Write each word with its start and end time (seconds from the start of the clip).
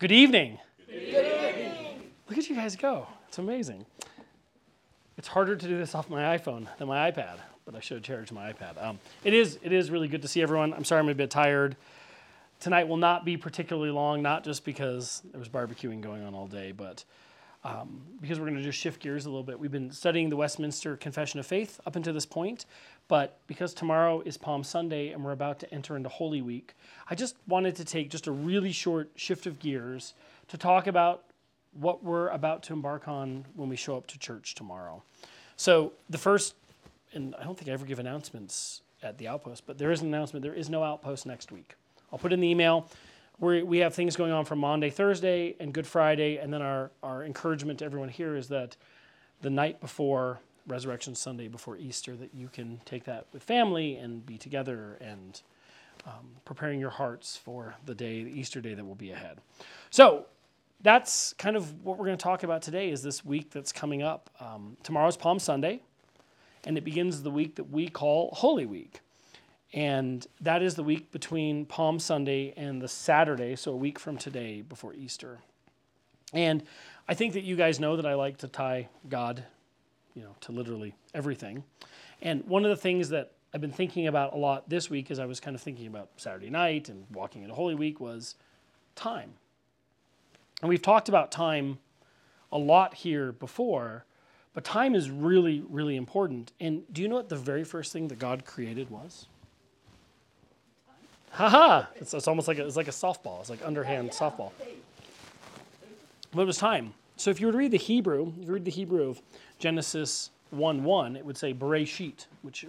Good 0.00 0.12
evening. 0.12 0.58
Good 0.86 0.96
evening. 0.96 2.10
Look 2.26 2.38
at 2.38 2.48
you 2.48 2.56
guys 2.56 2.74
go. 2.74 3.06
It's 3.28 3.36
amazing. 3.36 3.84
It's 5.18 5.28
harder 5.28 5.54
to 5.54 5.68
do 5.68 5.76
this 5.76 5.94
off 5.94 6.08
my 6.08 6.38
iPhone 6.38 6.66
than 6.78 6.88
my 6.88 7.10
iPad, 7.10 7.36
but 7.66 7.74
I 7.74 7.80
should 7.80 7.98
have 7.98 8.04
charged 8.04 8.32
my 8.32 8.50
iPad. 8.50 8.82
Um, 8.82 8.98
it 9.24 9.34
is 9.34 9.58
it 9.62 9.72
is 9.72 9.90
really 9.90 10.08
good 10.08 10.22
to 10.22 10.28
see 10.28 10.40
everyone. 10.40 10.72
I'm 10.72 10.84
sorry 10.86 11.00
I'm 11.00 11.08
a 11.10 11.14
bit 11.14 11.30
tired. 11.30 11.76
Tonight 12.60 12.88
will 12.88 12.96
not 12.96 13.26
be 13.26 13.36
particularly 13.36 13.90
long, 13.90 14.22
not 14.22 14.42
just 14.42 14.64
because 14.64 15.20
there 15.32 15.38
was 15.38 15.50
barbecuing 15.50 16.00
going 16.00 16.24
on 16.24 16.34
all 16.34 16.46
day, 16.46 16.72
but 16.72 17.04
um, 17.64 18.00
because 18.20 18.38
we're 18.38 18.46
going 18.46 18.56
to 18.56 18.62
just 18.62 18.78
shift 18.78 19.02
gears 19.02 19.26
a 19.26 19.28
little 19.28 19.42
bit. 19.42 19.58
We've 19.58 19.70
been 19.70 19.90
studying 19.90 20.30
the 20.30 20.36
Westminster 20.36 20.96
Confession 20.96 21.40
of 21.40 21.46
Faith 21.46 21.80
up 21.86 21.96
until 21.96 22.14
this 22.14 22.26
point, 22.26 22.66
but 23.08 23.38
because 23.46 23.74
tomorrow 23.74 24.22
is 24.24 24.36
Palm 24.36 24.64
Sunday 24.64 25.10
and 25.10 25.24
we're 25.24 25.32
about 25.32 25.58
to 25.60 25.74
enter 25.74 25.96
into 25.96 26.08
Holy 26.08 26.42
Week, 26.42 26.74
I 27.08 27.14
just 27.14 27.36
wanted 27.46 27.76
to 27.76 27.84
take 27.84 28.10
just 28.10 28.26
a 28.26 28.32
really 28.32 28.72
short 28.72 29.10
shift 29.14 29.46
of 29.46 29.58
gears 29.58 30.14
to 30.48 30.56
talk 30.56 30.86
about 30.86 31.24
what 31.72 32.02
we're 32.02 32.28
about 32.28 32.62
to 32.64 32.72
embark 32.72 33.08
on 33.08 33.44
when 33.54 33.68
we 33.68 33.76
show 33.76 33.96
up 33.96 34.06
to 34.08 34.18
church 34.18 34.54
tomorrow. 34.54 35.02
So, 35.56 35.92
the 36.08 36.18
first, 36.18 36.54
and 37.12 37.34
I 37.38 37.44
don't 37.44 37.56
think 37.56 37.68
I 37.68 37.72
ever 37.72 37.84
give 37.84 37.98
announcements 37.98 38.80
at 39.02 39.18
the 39.18 39.28
outpost, 39.28 39.66
but 39.66 39.78
there 39.78 39.92
is 39.92 40.00
an 40.00 40.08
announcement. 40.08 40.42
There 40.42 40.54
is 40.54 40.68
no 40.68 40.82
outpost 40.82 41.26
next 41.26 41.52
week. 41.52 41.74
I'll 42.12 42.18
put 42.18 42.32
in 42.32 42.40
the 42.40 42.48
email 42.48 42.88
we 43.40 43.62
we 43.62 43.78
have 43.78 43.94
things 43.94 44.16
going 44.16 44.32
on 44.32 44.44
from 44.44 44.58
Monday, 44.58 44.90
Thursday, 44.90 45.56
and 45.58 45.72
Good 45.72 45.86
Friday, 45.86 46.36
and 46.36 46.52
then 46.52 46.62
our, 46.62 46.90
our 47.02 47.24
encouragement 47.24 47.78
to 47.80 47.84
everyone 47.84 48.10
here 48.10 48.36
is 48.36 48.48
that 48.48 48.76
the 49.40 49.50
night 49.50 49.80
before 49.80 50.40
Resurrection 50.66 51.14
Sunday, 51.14 51.48
before 51.48 51.76
Easter, 51.76 52.14
that 52.16 52.34
you 52.34 52.48
can 52.48 52.80
take 52.84 53.04
that 53.04 53.26
with 53.32 53.42
family 53.42 53.96
and 53.96 54.24
be 54.24 54.36
together 54.36 54.98
and 55.00 55.40
um, 56.06 56.36
preparing 56.44 56.78
your 56.78 56.90
hearts 56.90 57.36
for 57.36 57.74
the 57.86 57.94
day, 57.94 58.22
the 58.22 58.38
Easter 58.38 58.60
day 58.60 58.74
that 58.74 58.84
will 58.84 58.94
be 58.94 59.10
ahead. 59.10 59.38
So 59.90 60.26
that's 60.82 61.34
kind 61.34 61.56
of 61.56 61.84
what 61.84 61.98
we're 61.98 62.06
going 62.06 62.16
to 62.16 62.22
talk 62.22 62.42
about 62.42 62.62
today. 62.62 62.90
Is 62.90 63.02
this 63.02 63.24
week 63.24 63.50
that's 63.50 63.72
coming 63.72 64.02
up? 64.02 64.30
Um, 64.40 64.76
tomorrow's 64.82 65.16
Palm 65.16 65.38
Sunday, 65.38 65.80
and 66.64 66.78
it 66.78 66.84
begins 66.84 67.22
the 67.22 67.30
week 67.30 67.56
that 67.56 67.70
we 67.70 67.88
call 67.88 68.30
Holy 68.34 68.66
Week. 68.66 69.00
And 69.72 70.26
that 70.40 70.62
is 70.62 70.74
the 70.74 70.82
week 70.82 71.12
between 71.12 71.64
Palm 71.64 72.00
Sunday 72.00 72.52
and 72.56 72.82
the 72.82 72.88
Saturday, 72.88 73.54
so 73.54 73.72
a 73.72 73.76
week 73.76 73.98
from 73.98 74.16
today 74.16 74.62
before 74.62 74.94
Easter. 74.94 75.38
And 76.32 76.64
I 77.08 77.14
think 77.14 77.34
that 77.34 77.44
you 77.44 77.56
guys 77.56 77.78
know 77.78 77.96
that 77.96 78.06
I 78.06 78.14
like 78.14 78.38
to 78.38 78.48
tie 78.48 78.88
God, 79.08 79.44
you 80.14 80.22
know, 80.22 80.34
to 80.42 80.52
literally 80.52 80.94
everything. 81.14 81.64
And 82.20 82.44
one 82.46 82.64
of 82.64 82.70
the 82.70 82.76
things 82.76 83.08
that 83.10 83.32
I've 83.52 83.60
been 83.60 83.72
thinking 83.72 84.06
about 84.06 84.32
a 84.32 84.36
lot 84.36 84.68
this 84.68 84.90
week 84.90 85.10
as 85.10 85.18
I 85.18 85.26
was 85.26 85.40
kind 85.40 85.56
of 85.56 85.62
thinking 85.62 85.86
about 85.86 86.08
Saturday 86.16 86.50
night 86.50 86.88
and 86.88 87.06
walking 87.12 87.42
into 87.42 87.54
Holy 87.54 87.74
Week 87.74 88.00
was 88.00 88.36
time. 88.94 89.32
And 90.62 90.68
we've 90.68 90.82
talked 90.82 91.08
about 91.08 91.32
time 91.32 91.78
a 92.52 92.58
lot 92.58 92.94
here 92.94 93.32
before, 93.32 94.04
but 94.52 94.64
time 94.64 94.94
is 94.94 95.10
really, 95.10 95.64
really 95.68 95.96
important. 95.96 96.52
And 96.60 96.82
do 96.92 97.02
you 97.02 97.08
know 97.08 97.16
what 97.16 97.28
the 97.28 97.36
very 97.36 97.64
first 97.64 97.92
thing 97.92 98.08
that 98.08 98.18
God 98.18 98.44
created 98.44 98.90
was? 98.90 99.26
Haha! 101.30 101.86
It's, 101.96 102.12
it's 102.12 102.28
almost 102.28 102.48
like 102.48 102.58
a, 102.58 102.66
it's 102.66 102.76
like 102.76 102.88
a 102.88 102.92
softball. 102.92 103.40
It's 103.40 103.50
like 103.50 103.64
underhand 103.64 104.10
softball. 104.10 104.52
But 106.32 106.42
it 106.42 106.46
was 106.46 106.58
time. 106.58 106.94
So 107.16 107.30
if 107.30 107.40
you 107.40 107.46
were 107.46 107.52
to 107.52 107.58
read 107.58 107.70
the 107.70 107.78
Hebrew, 107.78 108.32
if 108.40 108.46
you 108.46 108.52
read 108.52 108.64
the 108.64 108.70
Hebrew 108.70 109.08
of 109.08 109.20
Genesis 109.58 110.30
1 110.50 110.82
1, 110.82 111.16
it 111.16 111.24
would 111.24 111.36
say 111.36 111.54
Bereshit, 111.54 112.26
which 112.42 112.66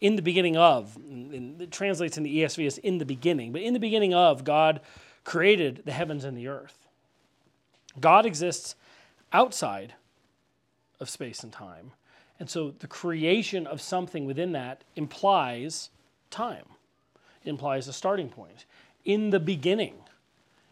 in 0.00 0.16
the 0.16 0.22
beginning 0.22 0.56
of, 0.56 0.96
and 0.96 1.60
it 1.60 1.70
translates 1.70 2.16
in 2.16 2.22
the 2.22 2.38
ESV 2.42 2.66
as 2.66 2.78
in 2.78 2.98
the 2.98 3.04
beginning, 3.04 3.52
but 3.52 3.62
in 3.62 3.74
the 3.74 3.80
beginning 3.80 4.14
of, 4.14 4.44
God 4.44 4.80
created 5.24 5.82
the 5.84 5.92
heavens 5.92 6.24
and 6.24 6.36
the 6.36 6.48
earth. 6.48 6.86
God 8.00 8.24
exists 8.26 8.76
outside 9.32 9.94
of 11.00 11.10
space 11.10 11.42
and 11.42 11.52
time. 11.52 11.92
And 12.38 12.48
so 12.48 12.70
the 12.78 12.86
creation 12.86 13.66
of 13.66 13.80
something 13.80 14.24
within 14.24 14.52
that 14.52 14.84
implies 14.94 15.90
time 16.30 16.64
implies 17.48 17.88
a 17.88 17.92
starting 17.92 18.28
point. 18.28 18.64
In 19.04 19.30
the 19.30 19.40
beginning, 19.40 19.94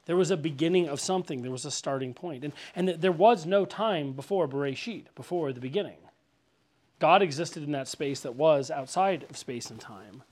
there 0.07 0.17
was 0.17 0.31
a 0.31 0.37
beginning 0.37 0.89
of 0.89 1.01
something, 1.01 1.43
there 1.43 1.51
was 1.51 1.65
a 1.65 1.71
starting 1.71 2.15
point. 2.15 2.45
And, 2.45 2.53
and 2.75 2.89
there 2.89 3.13
was 3.13 3.45
no 3.45 3.65
time 3.65 4.13
before 4.13 4.49
Bereshit, 4.49 5.07
before 5.15 5.53
the 5.53 5.61
beginning. 5.61 5.99
God 6.99 7.23
existed 7.23 7.63
in 7.63 7.73
that 7.73 7.89
space 7.89 8.21
that 8.21 8.37
was 8.37 8.71
outside 8.71 9.27
of 9.29 9.37
space 9.37 9.71
and 9.71 9.81
time. 9.81 10.23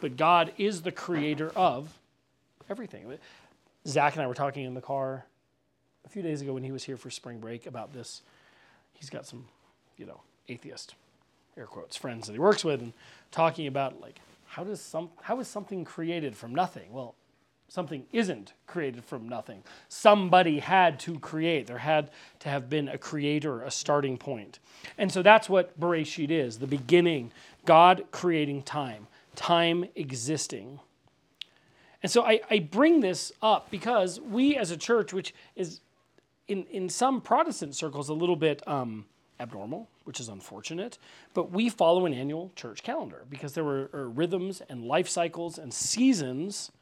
But 0.00 0.16
God 0.16 0.52
is 0.58 0.82
the 0.82 0.92
creator 0.92 1.50
of 1.56 1.98
everything. 2.68 3.06
Zach 3.86 4.14
and 4.14 4.22
I 4.22 4.26
were 4.26 4.34
talking 4.34 4.64
in 4.64 4.74
the 4.74 4.80
car 4.80 5.24
a 6.04 6.08
few 6.08 6.22
days 6.22 6.42
ago 6.42 6.52
when 6.52 6.62
he 6.62 6.72
was 6.72 6.84
here 6.84 6.96
for 6.96 7.10
spring 7.10 7.38
break 7.38 7.66
about 7.66 7.92
this. 7.92 8.22
He's 8.94 9.10
got 9.10 9.26
some, 9.26 9.46
you 9.96 10.06
know, 10.06 10.20
atheist, 10.48 10.94
air 11.56 11.66
quotes, 11.66 11.96
friends 11.96 12.26
that 12.26 12.32
he 12.32 12.38
works 12.38 12.64
with, 12.64 12.80
and 12.80 12.92
talking 13.30 13.66
about 13.66 14.00
like 14.00 14.20
how 14.56 14.64
does 14.64 14.80
some 14.80 15.10
how 15.20 15.38
is 15.38 15.48
something 15.48 15.84
created 15.84 16.34
from 16.34 16.54
nothing? 16.54 16.90
Well, 16.90 17.14
something 17.68 18.06
isn't 18.10 18.54
created 18.66 19.04
from 19.04 19.28
nothing. 19.28 19.62
Somebody 19.90 20.60
had 20.60 20.98
to 21.00 21.18
create. 21.18 21.66
There 21.66 21.76
had 21.76 22.10
to 22.38 22.48
have 22.48 22.70
been 22.70 22.88
a 22.88 22.96
creator, 22.96 23.60
a 23.60 23.70
starting 23.70 24.16
point. 24.16 24.58
And 24.96 25.12
so 25.12 25.20
that's 25.20 25.50
what 25.50 25.78
Bereshit 25.78 26.30
is, 26.30 26.58
the 26.58 26.66
beginning, 26.66 27.32
God 27.66 28.06
creating 28.12 28.62
time, 28.62 29.08
time 29.34 29.84
existing. 29.94 30.80
And 32.02 32.10
so 32.10 32.22
I, 32.22 32.40
I 32.50 32.60
bring 32.60 33.00
this 33.00 33.32
up 33.42 33.70
because 33.70 34.22
we 34.22 34.56
as 34.56 34.70
a 34.70 34.76
church, 34.78 35.12
which 35.12 35.34
is 35.54 35.82
in, 36.48 36.64
in 36.70 36.88
some 36.88 37.20
Protestant 37.20 37.74
circles 37.74 38.08
a 38.08 38.14
little 38.14 38.36
bit 38.36 38.66
um, 38.66 39.04
abnormal, 39.38 39.88
which 40.04 40.20
is 40.20 40.28
unfortunate, 40.28 40.98
but 41.34 41.50
we 41.50 41.68
follow 41.68 42.06
an 42.06 42.14
annual 42.14 42.52
church 42.56 42.82
calendar 42.82 43.24
because 43.28 43.52
there 43.54 43.64
are 43.64 44.08
rhythms 44.08 44.62
and 44.68 44.84
life 44.84 45.08
cycles 45.08 45.58
and 45.58 45.72
seasons 45.72 46.72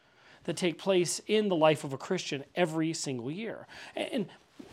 that 0.44 0.56
take 0.56 0.78
place 0.78 1.20
in 1.26 1.48
the 1.48 1.56
life 1.56 1.84
of 1.84 1.92
a 1.92 1.98
Christian 1.98 2.44
every 2.54 2.92
single 2.92 3.30
year. 3.30 3.66
And 3.96 4.26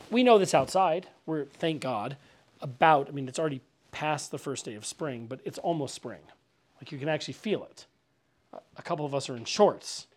we 0.09 0.21
know 0.23 0.37
this 0.37 0.53
outside. 0.53 1.07
We're, 1.25 1.45
thank 1.45 1.81
God, 1.81 2.17
about, 2.61 3.07
I 3.07 3.11
mean, 3.11 3.27
it's 3.27 3.39
already 3.39 3.61
past 3.91 4.31
the 4.31 4.37
first 4.37 4.65
day 4.65 4.75
of 4.75 4.85
spring, 4.85 5.25
but 5.27 5.39
it's 5.45 5.57
almost 5.57 5.95
spring. 5.95 6.19
Like 6.79 6.91
you 6.91 6.97
can 6.97 7.09
actually 7.09 7.35
feel 7.35 7.63
it. 7.63 7.85
A 8.77 8.81
couple 8.81 9.05
of 9.05 9.15
us 9.15 9.29
are 9.29 9.37
in 9.37 9.45
shorts. 9.45 10.07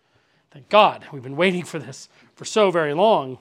Thank 0.50 0.68
God, 0.68 1.04
we've 1.12 1.22
been 1.22 1.36
waiting 1.36 1.64
for 1.64 1.78
this 1.78 2.08
for 2.34 2.44
so 2.44 2.70
very 2.70 2.94
long. 2.94 3.38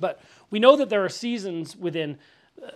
But 0.00 0.20
we 0.50 0.58
know 0.58 0.76
that 0.76 0.88
there 0.88 1.04
are 1.04 1.08
seasons 1.08 1.76
within 1.76 2.18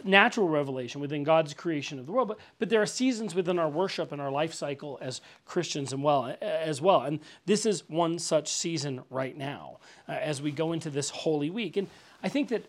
natural 0.05 0.49
revelation 0.49 1.01
within 1.01 1.25
God's 1.25 1.55
creation 1.55 1.99
of 1.99 2.07
the 2.07 2.13
world, 2.13 2.29
but, 2.29 2.39
but 2.59 2.69
there 2.69 2.83
are 2.83 2.87
seasons 2.87 3.35
within 3.35 3.59
our 3.59 3.69
worship 3.69 4.13
and 4.13 4.21
our 4.21 4.31
life 4.31 4.55
cycle 4.55 4.99
as 5.01 5.21
Christians 5.45 5.93
and 5.93 6.03
well, 6.03 6.37
as 6.41 6.81
well. 6.81 7.03
And 7.03 7.21
this 7.47 7.67
is 7.67 7.89
one 7.89 8.19
such 8.19 8.49
season 8.49 9.03
right 9.11 9.37
now 9.37 9.79
uh, 10.09 10.13
as 10.13 10.41
we 10.41 10.51
go 10.51 10.73
into 10.73 10.91
this 10.91 11.11
Holy 11.11 11.51
Week. 11.51 11.77
And 11.77 11.89
I 12.23 12.29
think 12.29 12.49
that 12.49 12.65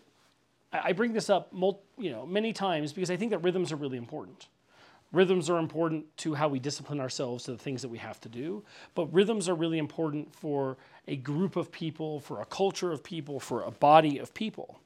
I 0.72 0.92
bring 0.92 1.12
this 1.12 1.30
up 1.30 1.52
you 1.98 2.10
know, 2.10 2.26
many 2.26 2.52
times 2.52 2.92
because 2.92 3.10
I 3.10 3.16
think 3.16 3.30
that 3.30 3.38
rhythms 3.38 3.70
are 3.70 3.76
really 3.76 3.98
important. 3.98 4.48
Rhythms 5.12 5.48
are 5.48 5.58
important 5.58 6.04
to 6.18 6.34
how 6.34 6.48
we 6.48 6.58
discipline 6.58 6.98
ourselves 6.98 7.44
to 7.44 7.52
the 7.52 7.58
things 7.58 7.82
that 7.82 7.88
we 7.88 7.98
have 7.98 8.20
to 8.22 8.28
do, 8.28 8.64
but 8.96 9.12
rhythms 9.14 9.48
are 9.48 9.54
really 9.54 9.78
important 9.78 10.34
for 10.34 10.76
a 11.06 11.14
group 11.14 11.54
of 11.54 11.70
people, 11.70 12.18
for 12.18 12.40
a 12.40 12.44
culture 12.46 12.90
of 12.90 13.04
people, 13.04 13.38
for 13.38 13.62
a 13.62 13.70
body 13.70 14.18
of 14.18 14.34
people. 14.34 14.80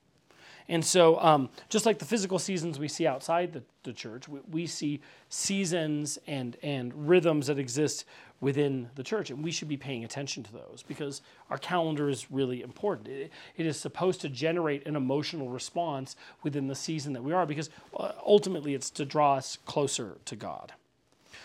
And 0.70 0.84
so, 0.84 1.18
um, 1.20 1.48
just 1.70 1.86
like 1.86 1.98
the 1.98 2.04
physical 2.04 2.38
seasons 2.38 2.78
we 2.78 2.88
see 2.88 3.06
outside 3.06 3.54
the, 3.54 3.62
the 3.84 3.92
church, 3.92 4.28
we, 4.28 4.40
we, 4.50 4.66
see 4.66 5.00
seasons 5.30 6.18
and, 6.26 6.58
and 6.62 7.08
rhythms 7.08 7.46
that 7.46 7.58
exist 7.58 8.04
within 8.40 8.90
the 8.94 9.02
church. 9.02 9.30
And 9.30 9.42
we 9.42 9.50
should 9.50 9.68
be 9.68 9.78
paying 9.78 10.04
attention 10.04 10.42
to 10.42 10.52
those 10.52 10.84
because 10.86 11.22
our 11.48 11.56
calendar 11.56 12.10
is 12.10 12.30
really 12.30 12.60
important. 12.60 13.08
it, 13.08 13.30
it 13.56 13.64
is 13.64 13.80
supposed 13.80 14.20
to 14.20 14.28
generate 14.28 14.86
an 14.86 14.94
emotional 14.94 15.48
response 15.48 16.16
within 16.42 16.68
the 16.68 16.74
season 16.74 17.14
that 17.14 17.24
we 17.24 17.32
are 17.32 17.46
because 17.46 17.70
uh, 17.96 18.12
ultimately 18.26 18.74
it's 18.74 18.90
to 18.90 19.06
draw 19.06 19.36
us 19.36 19.56
closer 19.64 20.18
to 20.26 20.36
God. 20.36 20.74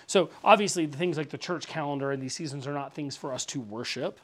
So, 0.06 0.30
obviously, 0.44 0.86
the 0.86 0.97
things 0.97 1.18
like 1.18 1.30
the 1.30 1.38
church 1.38 1.65
calendar 1.65 2.12
and 2.12 2.21
these 2.21 2.36
seasons 2.36 2.68
are 2.68 2.74
not 2.74 2.94
things 2.94 3.15
for 3.15 3.33
us 3.33 3.45
to 3.47 3.62
worship, 3.62 4.19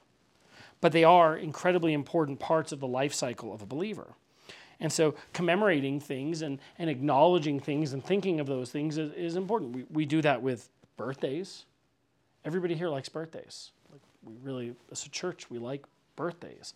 but 0.82 0.92
they 0.92 1.06
are 1.06 1.38
incredibly 1.38 1.94
important 1.94 2.40
parts 2.40 2.74
of 2.74 2.82
the 2.82 2.88
life 2.88 3.14
cycle 3.14 3.54
of 3.54 3.62
a 3.62 3.66
believer. 3.66 4.14
And 4.80 4.92
so 4.92 5.16
commemorating 5.34 6.00
things 6.00 6.42
and, 6.42 6.60
and 6.78 6.90
acknowledging 6.90 7.60
things 7.60 7.94
and 7.94 8.04
thinking 8.04 8.40
of 8.40 8.48
those 8.48 8.72
things 8.72 8.98
is, 8.98 9.12
is 9.14 9.36
important. 9.36 9.76
We, 9.76 9.86
we 9.92 10.06
do 10.06 10.22
that 10.22 10.42
with 10.42 10.70
birthdays. 10.96 11.66
Everybody 12.46 12.76
here 12.76 12.90
likes 12.90 13.10
birthdays. 13.10 13.72
Like 13.92 14.02
we 14.24 14.34
really, 14.42 14.76
as 14.92 15.06
a 15.06 15.10
church, 15.10 15.50
we 15.50 15.60
like 15.60 15.86
birthdays. 16.16 16.74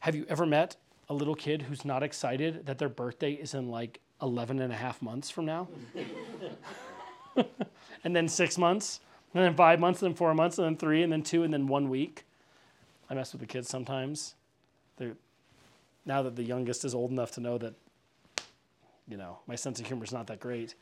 Have 0.00 0.14
you 0.14 0.24
ever 0.28 0.46
met 0.46 0.76
a 1.08 1.14
little 1.14 1.34
kid 1.34 1.62
who's 1.62 1.84
not 1.84 2.02
excited 2.02 2.66
that 2.66 2.78
their 2.78 2.88
birthday 2.88 3.32
is 3.32 3.54
in 3.54 3.68
like 3.68 4.00
11 4.20 4.60
and 4.60 4.72
a 4.72 4.76
half 4.76 5.02
months 5.02 5.30
from 5.30 5.46
now? 5.46 5.68
and 8.04 8.14
then 8.14 8.28
six 8.28 8.56
months, 8.56 9.00
and 9.34 9.44
then 9.44 9.54
five 9.54 9.80
months, 9.80 10.02
and 10.02 10.10
then 10.10 10.16
four 10.16 10.34
months, 10.34 10.58
and 10.58 10.66
then 10.66 10.76
three, 10.76 11.02
and 11.02 11.12
then 11.12 11.22
two, 11.22 11.42
and 11.42 11.52
then 11.52 11.66
one 11.66 11.88
week. 11.88 12.24
I 13.10 13.14
mess 13.14 13.32
with 13.32 13.40
the 13.40 13.46
kids 13.46 13.68
sometimes. 13.68 14.34
They're, 14.96 15.16
now 16.04 16.22
that 16.22 16.36
the 16.36 16.42
youngest 16.42 16.84
is 16.84 16.94
old 16.94 17.10
enough 17.10 17.32
to 17.32 17.40
know 17.40 17.58
that, 17.58 17.74
you 19.08 19.16
know, 19.16 19.38
my 19.46 19.54
sense 19.54 19.80
of 19.80 19.86
humor 19.86 20.04
is 20.04 20.12
not 20.12 20.26
that 20.28 20.40
great. 20.40 20.74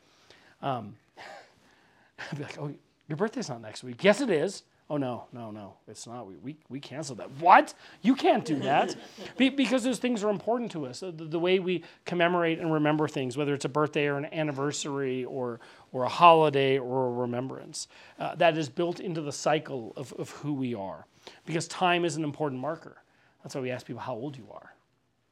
Um, 0.61 0.95
I'd 2.31 2.37
be 2.37 2.43
like, 2.43 2.57
oh, 2.59 2.73
your 3.07 3.17
birthday's 3.17 3.49
not 3.49 3.61
next 3.61 3.83
week. 3.83 4.03
Yes, 4.03 4.21
it 4.21 4.29
is. 4.29 4.63
Oh, 4.91 4.97
no, 4.97 5.23
no, 5.31 5.51
no, 5.51 5.75
it's 5.87 6.05
not. 6.05 6.27
We, 6.27 6.35
we, 6.35 6.57
we 6.67 6.81
canceled 6.81 7.19
that. 7.19 7.31
What? 7.39 7.73
You 8.01 8.13
can't 8.13 8.43
do 8.43 8.59
that. 8.59 8.93
Be, 9.37 9.47
because 9.47 9.85
those 9.85 9.99
things 9.99 10.21
are 10.21 10.29
important 10.29 10.69
to 10.73 10.85
us. 10.85 10.99
The, 10.99 11.11
the, 11.13 11.39
way 11.39 11.59
we 11.59 11.85
commemorate 12.03 12.59
and 12.59 12.73
remember 12.73 13.07
things, 13.07 13.37
whether 13.37 13.53
it's 13.53 13.63
a 13.63 13.69
birthday 13.69 14.07
or 14.07 14.17
an 14.17 14.25
anniversary 14.33 15.23
or, 15.23 15.61
or 15.93 16.03
a 16.03 16.09
holiday 16.09 16.77
or 16.77 17.07
a 17.07 17.11
remembrance, 17.11 17.87
uh, 18.19 18.35
that 18.35 18.57
is 18.57 18.67
built 18.67 18.99
into 18.99 19.21
the 19.21 19.31
cycle 19.31 19.93
of, 19.95 20.11
of 20.19 20.29
who 20.31 20.51
we 20.51 20.75
are. 20.75 21.05
Because 21.45 21.69
time 21.69 22.03
is 22.03 22.17
an 22.17 22.25
important 22.25 22.59
marker. 22.59 22.97
That's 23.43 23.55
why 23.55 23.61
we 23.61 23.71
ask 23.71 23.85
people 23.85 24.01
how 24.01 24.15
old 24.15 24.35
you 24.35 24.47
are. 24.51 24.73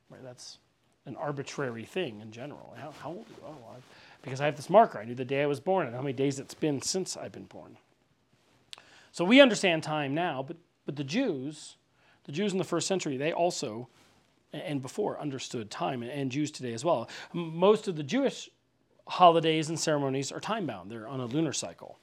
Right? 0.09 0.23
That's 0.23 0.57
an 1.05 1.15
arbitrary 1.15 1.85
thing 1.85 2.21
in 2.21 2.31
general. 2.31 2.75
How, 2.77 2.91
how 3.01 3.09
old 3.09 3.25
are 3.27 3.29
you? 3.29 3.43
Oh, 3.47 3.75
I've, 3.75 3.83
because 4.21 4.41
I 4.41 4.45
have 4.45 4.55
this 4.55 4.69
marker. 4.69 4.99
I 4.99 5.05
knew 5.05 5.15
the 5.15 5.25
day 5.25 5.41
I 5.41 5.45
was 5.45 5.59
born 5.59 5.87
and 5.87 5.95
how 5.95 6.01
many 6.01 6.13
days 6.13 6.39
it's 6.39 6.53
been 6.53 6.81
since 6.81 7.15
I've 7.15 7.31
been 7.31 7.45
born. 7.45 7.77
So 9.11 9.23
we 9.23 9.41
understand 9.41 9.83
time 9.83 10.13
now, 10.13 10.43
but, 10.45 10.57
but 10.85 10.95
the 10.95 11.03
Jews, 11.03 11.77
the 12.25 12.31
Jews 12.31 12.51
in 12.51 12.57
the 12.57 12.63
first 12.63 12.87
century, 12.87 13.17
they 13.17 13.31
also, 13.31 13.87
and 14.53 14.81
before, 14.81 15.19
understood 15.19 15.71
time, 15.71 16.03
and 16.03 16.31
Jews 16.31 16.51
today 16.51 16.73
as 16.73 16.83
well. 16.83 17.09
Most 17.33 17.87
of 17.87 17.95
the 17.95 18.03
Jewish 18.03 18.49
holidays 19.07 19.69
and 19.69 19.79
ceremonies 19.79 20.31
are 20.31 20.39
time 20.39 20.65
bound, 20.65 20.91
they're 20.91 21.07
on 21.07 21.19
a 21.19 21.25
lunar 21.25 21.53
cycle. 21.53 21.97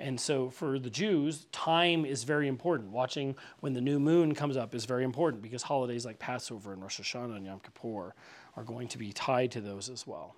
And 0.00 0.18
so 0.18 0.48
for 0.48 0.78
the 0.78 0.90
Jews, 0.90 1.46
time 1.52 2.04
is 2.06 2.24
very 2.24 2.48
important. 2.48 2.90
Watching 2.90 3.36
when 3.60 3.74
the 3.74 3.80
new 3.80 4.00
moon 4.00 4.34
comes 4.34 4.56
up 4.56 4.74
is 4.74 4.86
very 4.86 5.04
important 5.04 5.42
because 5.42 5.62
holidays 5.62 6.06
like 6.06 6.18
Passover 6.18 6.72
and 6.72 6.82
Rosh 6.82 7.00
Hashanah 7.00 7.36
and 7.36 7.44
Yom 7.44 7.60
Kippur 7.60 8.14
are 8.56 8.64
going 8.64 8.88
to 8.88 8.98
be 8.98 9.12
tied 9.12 9.50
to 9.52 9.60
those 9.60 9.90
as 9.90 10.06
well. 10.06 10.34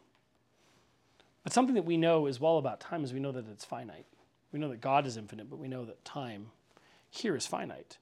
But 1.44 1.52
something 1.52 1.74
that 1.76 1.84
we 1.84 1.96
know 1.96 2.26
as 2.26 2.40
well 2.40 2.58
about 2.58 2.80
time 2.80 3.04
is 3.04 3.12
we 3.12 3.20
know 3.20 3.32
that 3.32 3.48
it's 3.48 3.64
finite. 3.64 4.06
We 4.52 4.58
know 4.58 4.68
that 4.68 4.80
God 4.80 5.06
is 5.06 5.16
infinite, 5.16 5.48
but 5.48 5.58
we 5.58 5.68
know 5.68 5.84
that 5.84 6.04
time 6.04 6.48
here 7.08 7.36
is 7.36 7.46
finite. 7.46 7.98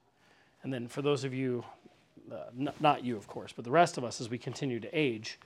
And 0.63 0.73
then 0.73 0.87
for 0.87 1.01
those 1.01 1.23
of 1.23 1.33
you, 1.33 1.63
uh, 2.31 2.45
n- 2.59 2.73
not 2.79 3.03
you, 3.03 3.17
of 3.17 3.27
course, 3.27 3.53
but 3.53 3.65
the 3.65 3.71
rest 3.71 3.97
of 3.97 4.03
us, 4.03 4.19
as 4.19 4.29
we 4.29 4.37
continue 4.37 4.79
to 4.79 4.89
age, 4.97 5.39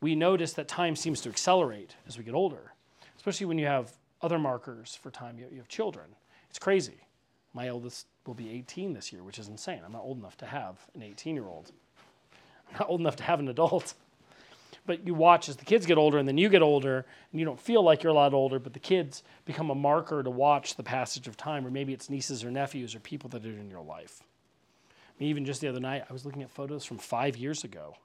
we 0.00 0.14
notice 0.14 0.52
that 0.54 0.68
time 0.68 0.96
seems 0.96 1.20
to 1.22 1.28
accelerate 1.28 1.96
as 2.06 2.18
we 2.18 2.24
get 2.24 2.34
older, 2.34 2.74
especially 3.16 3.46
when 3.46 3.58
you 3.58 3.66
have 3.66 3.92
other 4.24 4.38
markers 4.38 4.98
for 5.00 5.10
time. 5.10 5.38
You, 5.38 5.46
you 5.50 5.58
have 5.58 5.68
children. 5.68 6.06
It's 6.48 6.58
crazy. 6.58 6.96
My 7.52 7.68
eldest 7.68 8.06
will 8.26 8.34
be 8.34 8.50
18 8.50 8.94
this 8.94 9.12
year, 9.12 9.22
which 9.22 9.38
is 9.38 9.48
insane. 9.48 9.82
I'm 9.84 9.92
not 9.92 10.02
old 10.02 10.18
enough 10.18 10.36
to 10.38 10.46
have 10.46 10.78
an 10.94 11.02
18 11.02 11.36
year 11.36 11.46
old. 11.46 11.70
I'm 12.70 12.78
not 12.80 12.88
old 12.88 13.00
enough 13.00 13.16
to 13.16 13.22
have 13.22 13.38
an 13.38 13.48
adult. 13.48 13.94
But 14.86 15.06
you 15.06 15.14
watch 15.14 15.48
as 15.48 15.56
the 15.56 15.64
kids 15.64 15.86
get 15.86 15.98
older 15.98 16.18
and 16.18 16.26
then 16.26 16.36
you 16.36 16.48
get 16.48 16.62
older 16.62 17.06
and 17.30 17.40
you 17.40 17.44
don't 17.46 17.60
feel 17.60 17.82
like 17.82 18.02
you're 18.02 18.12
a 18.12 18.14
lot 18.14 18.34
older, 18.34 18.58
but 18.58 18.72
the 18.72 18.78
kids 18.78 19.22
become 19.44 19.70
a 19.70 19.74
marker 19.74 20.22
to 20.22 20.30
watch 20.30 20.76
the 20.76 20.82
passage 20.82 21.26
of 21.26 21.36
time, 21.36 21.66
or 21.66 21.70
maybe 21.70 21.92
it's 21.92 22.10
nieces 22.10 22.44
or 22.44 22.50
nephews 22.50 22.94
or 22.94 23.00
people 23.00 23.30
that 23.30 23.44
are 23.44 23.48
in 23.48 23.70
your 23.70 23.82
life. 23.82 24.22
I 24.90 25.22
mean, 25.22 25.30
even 25.30 25.44
just 25.44 25.60
the 25.60 25.68
other 25.68 25.80
night, 25.80 26.04
I 26.08 26.12
was 26.12 26.26
looking 26.26 26.42
at 26.42 26.50
photos 26.50 26.84
from 26.84 26.98
five 26.98 27.36
years 27.36 27.64
ago 27.64 27.96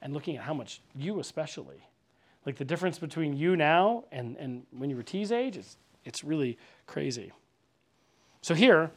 and 0.00 0.14
looking 0.14 0.36
at 0.36 0.44
how 0.44 0.54
much 0.54 0.80
you, 0.94 1.20
especially, 1.20 1.86
like 2.46 2.56
the 2.56 2.64
difference 2.64 2.98
between 2.98 3.36
you 3.36 3.56
now 3.56 4.04
and, 4.10 4.36
and 4.36 4.66
when 4.70 4.90
you 4.90 4.96
were 4.96 5.02
T's 5.02 5.32
age, 5.32 5.56
it's, 5.56 5.76
it's 6.04 6.24
really 6.24 6.58
crazy. 6.86 7.32
So, 8.40 8.54
here, 8.54 8.90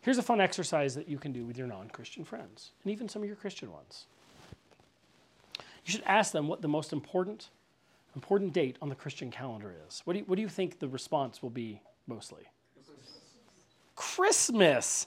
here's 0.00 0.18
a 0.18 0.22
fun 0.22 0.40
exercise 0.40 0.94
that 0.94 1.08
you 1.08 1.18
can 1.18 1.32
do 1.32 1.44
with 1.44 1.56
your 1.56 1.66
non 1.66 1.88
Christian 1.88 2.24
friends 2.24 2.72
and 2.82 2.92
even 2.92 3.08
some 3.08 3.22
of 3.22 3.28
your 3.28 3.36
Christian 3.36 3.72
ones. 3.72 4.06
You 5.58 5.92
should 5.92 6.02
ask 6.04 6.32
them 6.32 6.48
what 6.48 6.62
the 6.62 6.68
most 6.68 6.92
important, 6.92 7.50
important 8.14 8.52
date 8.52 8.76
on 8.82 8.88
the 8.88 8.94
Christian 8.94 9.30
calendar 9.30 9.74
is. 9.88 10.02
What 10.04 10.14
do 10.14 10.20
you, 10.20 10.24
what 10.26 10.36
do 10.36 10.42
you 10.42 10.48
think 10.48 10.78
the 10.78 10.88
response 10.88 11.42
will 11.42 11.50
be 11.50 11.80
mostly? 12.06 12.42
Christmas. 13.94 15.06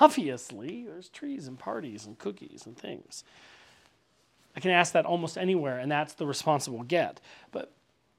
Obviously, 0.00 0.84
there's 0.84 1.08
trees 1.08 1.46
and 1.46 1.58
parties 1.58 2.06
and 2.06 2.18
cookies 2.18 2.64
and 2.66 2.76
things. 2.76 3.22
I 4.56 4.60
can 4.60 4.70
ask 4.70 4.92
that 4.92 5.04
almost 5.04 5.36
anywhere, 5.36 5.78
and 5.78 5.90
that's 5.90 6.14
the 6.14 6.26
response 6.26 6.68
we'll 6.68 6.82
get. 6.82 7.20
But, 7.50 7.72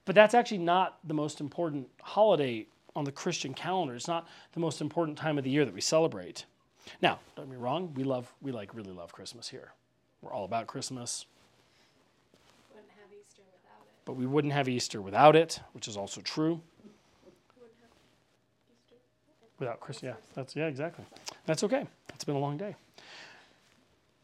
but 0.06 0.16
that's 0.16 0.34
actually 0.34 0.60
not 0.60 0.98
the 1.06 1.14
most 1.14 1.40
important 1.40 1.88
holiday 2.02 2.68
on 2.96 3.06
the 3.06 3.12
Christian 3.12 3.54
calendar. 3.54 3.96
It's 3.96 4.08
not 4.08 4.28
the 4.54 4.60
most 4.60 4.82
important 4.82 5.18
time 5.18 5.38
of 5.38 5.44
the 5.44 5.50
year 5.50 5.66
that 5.66 5.74
we 5.74 5.82
celebrate. 5.82 6.46
Now, 7.02 7.20
don't 7.36 7.46
get 7.46 7.58
me 7.58 7.58
wrong, 7.58 7.94
we 7.96 8.04
love, 8.04 8.34
we 8.42 8.52
like 8.52 8.74
really 8.76 8.92
love 8.92 9.12
Christmas 9.14 9.50
here. 9.50 9.72
We're 10.22 10.32
all 10.34 10.46
about 10.46 10.68
Christmas 10.68 11.26
Wouldn't 12.74 12.92
have 12.92 13.10
Easter 13.12 13.42
without 13.52 13.86
it. 13.86 13.92
but 14.06 14.14
we 14.14 14.26
wouldn't 14.26 14.54
have 14.54 14.68
Easter 14.70 15.02
without 15.02 15.36
it, 15.36 15.60
which 15.74 15.88
is 15.88 15.98
also 15.98 16.22
true. 16.22 16.62
Without 19.58 19.80
Chris, 19.80 20.04
yeah, 20.04 20.16
that's 20.34 20.54
yeah, 20.56 20.68
exactly. 20.68 21.06
That's 21.46 21.64
okay. 21.64 21.88
It's 22.14 22.26
been 22.26 22.36
a 22.36 22.40
long 22.40 22.58
day. 22.58 22.76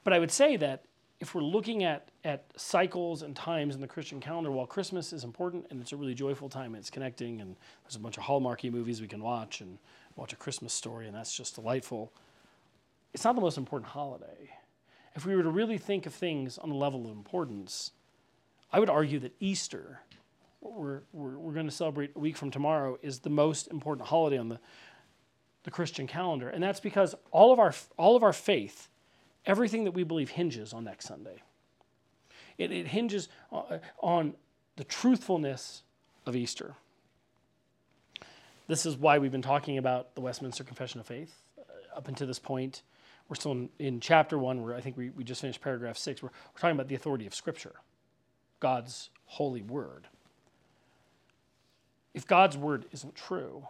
But 0.04 0.12
I 0.12 0.20
would 0.20 0.32
say 0.32 0.58
that 0.58 0.84
if 1.22 1.36
we're 1.36 1.44
looking 1.44 1.84
at 1.84 2.10
at 2.24 2.46
cycles 2.56 3.22
and 3.22 3.36
times 3.36 3.76
in 3.76 3.82
the 3.82 3.88
Christian 3.88 4.20
calendar, 4.20 4.52
while 4.52 4.66
Christmas 4.66 5.14
is 5.14 5.24
important 5.24 5.68
and 5.70 5.80
it's 5.80 5.92
a 5.92 5.96
really 5.96 6.16
joyful 6.16 6.50
time, 6.50 6.76
it's 6.76 6.90
connecting, 6.90 7.40
and 7.42 7.56
there's 7.84 7.96
a 7.96 8.00
bunch 8.00 8.18
of 8.18 8.24
Hallmarky 8.24 8.72
movies 8.72 9.00
we 9.00 9.08
can 9.08 9.22
watch 9.22 9.62
and 9.62 9.78
watch 10.16 10.34
a 10.34 10.36
Christmas 10.36 10.74
story, 10.74 11.06
and 11.06 11.16
that's 11.16 11.36
just 11.36 11.56
delightful. 11.56 12.12
It's 13.14 13.24
not 13.24 13.36
the 13.36 13.42
most 13.42 13.58
important 13.58 13.92
holiday. 13.92 14.50
If 15.16 15.26
we 15.26 15.36
were 15.36 15.44
to 15.44 15.50
really 15.50 15.78
think 15.78 16.06
of 16.06 16.14
things 16.14 16.58
on 16.58 16.70
the 16.70 16.76
level 16.76 17.06
of 17.06 17.12
importance, 17.12 17.92
I 18.72 18.80
would 18.80 18.90
argue 18.90 19.20
that 19.20 19.36
Easter, 19.40 20.02
what 20.60 20.74
we're, 20.74 21.02
we're, 21.14 21.38
we're 21.38 21.54
going 21.54 21.68
to 21.68 21.72
celebrate 21.72 22.12
a 22.16 22.20
week 22.20 22.36
from 22.36 22.50
tomorrow, 22.50 22.98
is 23.04 23.20
the 23.20 23.30
most 23.30 23.68
important 23.68 24.08
holiday 24.08 24.38
on 24.38 24.50
the, 24.50 24.60
the 25.64 25.72
Christian 25.72 26.08
calendar. 26.08 26.50
And 26.50 26.64
that's 26.64 26.80
because 26.80 27.14
all 27.30 27.54
of, 27.54 27.60
our, 27.60 27.74
all 27.98 28.16
of 28.16 28.24
our 28.24 28.34
faith, 28.34 28.88
everything 29.46 29.86
that 29.86 29.92
we 29.92 30.04
believe, 30.04 30.30
hinges 30.30 30.74
on 30.74 30.84
next 30.84 31.06
Sunday. 31.06 31.42
It, 32.58 32.72
it 32.72 32.88
hinges 32.88 33.30
uh, 33.52 33.80
on 34.00 34.36
the 34.76 34.84
truthfulness 34.84 35.84
of 36.26 36.36
Easter. 36.36 36.76
This 38.68 38.86
is 38.86 38.96
why 38.96 39.18
we've 39.18 39.32
been 39.32 39.42
talking 39.42 39.78
about 39.78 40.16
the 40.16 40.22
Westminster 40.22 40.64
Confession 40.64 41.00
of 41.00 41.08
Faith 41.08 41.34
uh, 41.58 41.98
up 41.98 42.08
until 42.08 42.28
this 42.28 42.40
point. 42.40 42.84
We're 43.28 43.36
still 43.36 43.52
in, 43.54 43.70
in, 43.80 44.00
chapter 44.00 44.38
one, 44.38 44.64
where 44.64 44.76
I 44.76 44.82
think 44.82 44.98
we, 44.98 45.10
we 45.10 45.24
just 45.24 45.42
finished 45.42 45.62
paragraph 45.62 45.98
six. 45.98 46.22
We're, 46.22 46.30
we're 46.30 46.60
talking 46.60 46.76
about 46.76 46.88
the 46.88 46.96
authority 46.96 47.26
of 47.26 47.36
Scripture. 47.36 47.76
God's 48.60 49.10
holy 49.26 49.62
word. 49.62 50.08
If 52.14 52.28
God's 52.28 52.58
word 52.58 52.86
isn't 52.92 53.16
true, 53.16 53.66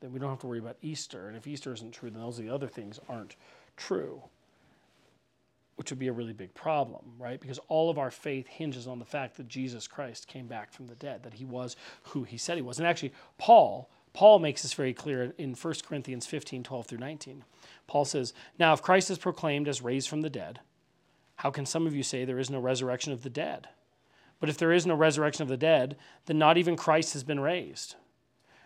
then 0.00 0.12
we 0.12 0.18
don't 0.18 0.30
have 0.30 0.40
to 0.40 0.46
worry 0.46 0.58
about 0.58 0.76
Easter. 0.82 1.28
And 1.28 1.36
if 1.36 1.46
Easter 1.46 1.72
isn't 1.72 1.92
true, 1.92 2.10
then 2.10 2.20
those 2.20 2.36
the 2.36 2.50
other 2.50 2.68
things 2.68 3.00
aren't 3.08 3.36
true, 3.76 4.22
which 5.82 5.90
would 5.90 5.98
be 5.98 6.06
a 6.06 6.12
really 6.12 6.32
big 6.32 6.54
problem, 6.54 7.02
right? 7.18 7.40
Because 7.40 7.58
all 7.66 7.90
of 7.90 7.98
our 7.98 8.12
faith 8.12 8.46
hinges 8.46 8.86
on 8.86 9.00
the 9.00 9.04
fact 9.04 9.36
that 9.36 9.48
Jesus 9.48 9.88
Christ 9.88 10.28
came 10.28 10.46
back 10.46 10.72
from 10.72 10.86
the 10.86 10.94
dead, 10.94 11.24
that 11.24 11.34
he 11.34 11.44
was 11.44 11.74
who 12.04 12.22
he 12.22 12.38
said 12.38 12.54
he 12.54 12.62
was. 12.62 12.78
And 12.78 12.86
actually, 12.86 13.12
Paul. 13.36 13.90
Paul 14.12 14.38
makes 14.38 14.62
this 14.62 14.74
very 14.74 14.94
clear 14.94 15.34
in 15.38 15.54
1 15.54 15.74
Corinthians 15.84 16.24
15, 16.24 16.62
12 16.62 16.86
through 16.86 16.98
19. 16.98 17.42
Paul 17.88 18.04
says, 18.04 18.32
Now, 18.60 18.72
if 18.72 18.80
Christ 18.80 19.10
is 19.10 19.18
proclaimed 19.18 19.66
as 19.66 19.82
raised 19.82 20.08
from 20.08 20.20
the 20.20 20.30
dead, 20.30 20.60
how 21.34 21.50
can 21.50 21.66
some 21.66 21.88
of 21.88 21.96
you 21.96 22.04
say 22.04 22.24
there 22.24 22.38
is 22.38 22.50
no 22.50 22.60
resurrection 22.60 23.12
of 23.12 23.24
the 23.24 23.30
dead? 23.30 23.68
But 24.38 24.50
if 24.50 24.56
there 24.58 24.70
is 24.70 24.86
no 24.86 24.94
resurrection 24.94 25.42
of 25.42 25.48
the 25.48 25.56
dead, 25.56 25.96
then 26.26 26.38
not 26.38 26.58
even 26.58 26.76
Christ 26.76 27.14
has 27.14 27.24
been 27.24 27.40
raised. 27.40 27.96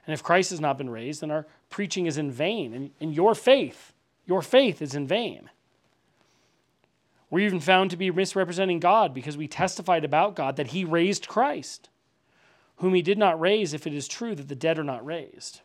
And 0.06 0.12
if 0.12 0.22
Christ 0.22 0.50
has 0.50 0.60
not 0.60 0.76
been 0.76 0.90
raised, 0.90 1.22
then 1.22 1.30
our 1.30 1.46
preaching 1.70 2.04
is 2.04 2.18
in 2.18 2.30
vain. 2.30 2.74
And, 2.74 2.90
and 3.00 3.14
your 3.14 3.34
faith, 3.34 3.94
your 4.26 4.42
faith 4.42 4.82
is 4.82 4.94
in 4.94 5.06
vain. 5.06 5.48
We're 7.36 7.44
even 7.44 7.60
found 7.60 7.90
to 7.90 7.98
be 7.98 8.10
misrepresenting 8.10 8.80
God 8.80 9.12
because 9.12 9.36
we 9.36 9.46
testified 9.46 10.06
about 10.06 10.36
God 10.36 10.56
that 10.56 10.68
He 10.68 10.86
raised 10.86 11.28
Christ, 11.28 11.90
whom 12.76 12.94
He 12.94 13.02
did 13.02 13.18
not 13.18 13.38
raise 13.38 13.74
if 13.74 13.86
it 13.86 13.92
is 13.92 14.08
true 14.08 14.34
that 14.34 14.48
the 14.48 14.54
dead 14.54 14.78
are 14.78 14.84
not 14.84 15.04
raised. 15.04 15.60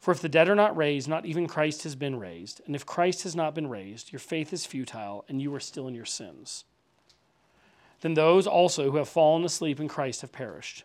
For 0.00 0.12
if 0.12 0.22
the 0.22 0.30
dead 0.30 0.48
are 0.48 0.54
not 0.54 0.74
raised, 0.74 1.08
not 1.08 1.26
even 1.26 1.46
Christ 1.46 1.82
has 1.82 1.94
been 1.94 2.18
raised. 2.18 2.62
And 2.64 2.74
if 2.74 2.86
Christ 2.86 3.24
has 3.24 3.36
not 3.36 3.54
been 3.54 3.68
raised, 3.68 4.12
your 4.12 4.18
faith 4.18 4.50
is 4.50 4.64
futile 4.64 5.26
and 5.28 5.42
you 5.42 5.54
are 5.54 5.60
still 5.60 5.86
in 5.88 5.94
your 5.94 6.06
sins 6.06 6.64
then 8.00 8.14
those 8.14 8.46
also 8.46 8.90
who 8.90 8.96
have 8.96 9.08
fallen 9.08 9.44
asleep 9.44 9.80
in 9.80 9.88
Christ 9.88 10.20
have 10.20 10.32
perished. 10.32 10.84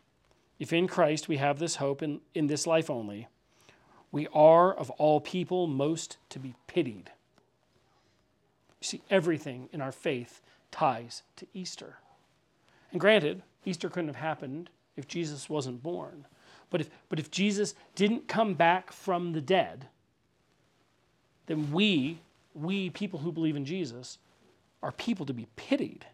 If 0.60 0.74
in 0.74 0.88
Christ 0.88 1.28
we 1.28 1.38
have 1.38 1.60
this 1.60 1.78
hope 1.78 2.02
in, 2.02 2.22
in 2.34 2.48
this 2.48 2.68
life 2.68 2.90
only, 2.90 3.28
we 4.12 4.28
are 4.34 4.74
of 4.74 4.90
all 4.92 5.22
people 5.22 5.68
most 5.68 6.18
to 6.30 6.40
be 6.40 6.56
pitied. 6.68 7.12
You 8.82 8.86
see, 8.86 9.02
everything 9.10 9.70
in 9.72 9.82
our 9.82 9.92
faith 9.92 10.42
ties 10.72 11.24
to 11.38 11.48
Easter. 11.54 11.98
And 12.92 13.00
granted, 13.00 13.44
Easter 13.64 13.90
couldn't 13.90 14.08
have 14.08 14.16
happened 14.16 14.70
if 14.98 15.08
Jesus 15.08 15.50
wasn't 15.50 15.84
born. 15.84 16.26
But 16.70 16.82
if, 16.82 16.90
but 17.10 17.20
if 17.20 17.30
Jesus 17.32 17.76
didn't 17.96 18.28
come 18.28 18.56
back 18.56 18.92
from 18.92 19.34
the 19.34 19.42
dead, 19.42 19.88
then 21.46 21.72
we, 21.72 22.20
we 22.54 22.90
people 22.90 23.20
who 23.20 23.32
believe 23.32 23.56
in 23.56 23.66
Jesus, 23.66 24.18
are 24.82 24.92
people 24.92 25.26
to 25.26 25.34
be 25.34 25.48
pitied. 25.56 26.06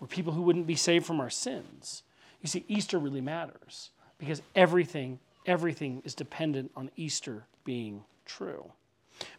We're 0.00 0.08
people 0.08 0.32
who 0.32 0.42
wouldn't 0.42 0.66
be 0.66 0.74
saved 0.74 1.06
from 1.06 1.20
our 1.20 1.30
sins. 1.30 2.02
You 2.40 2.48
see, 2.48 2.64
Easter 2.66 2.98
really 2.98 3.20
matters 3.20 3.90
because 4.18 4.42
everything, 4.56 5.20
everything 5.46 6.02
is 6.04 6.14
dependent 6.14 6.70
on 6.74 6.90
Easter 6.96 7.44
being 7.64 8.04
true. 8.24 8.72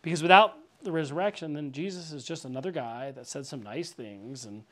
Because 0.03 0.21
without 0.21 0.57
the 0.83 0.91
resurrection, 0.91 1.53
then 1.53 1.71
Jesus 1.71 2.11
is 2.11 2.23
just 2.23 2.45
another 2.45 2.71
guy 2.71 3.11
that 3.11 3.27
said 3.27 3.45
some 3.45 3.61
nice 3.61 3.91
things. 3.91 4.45
And 4.45 4.63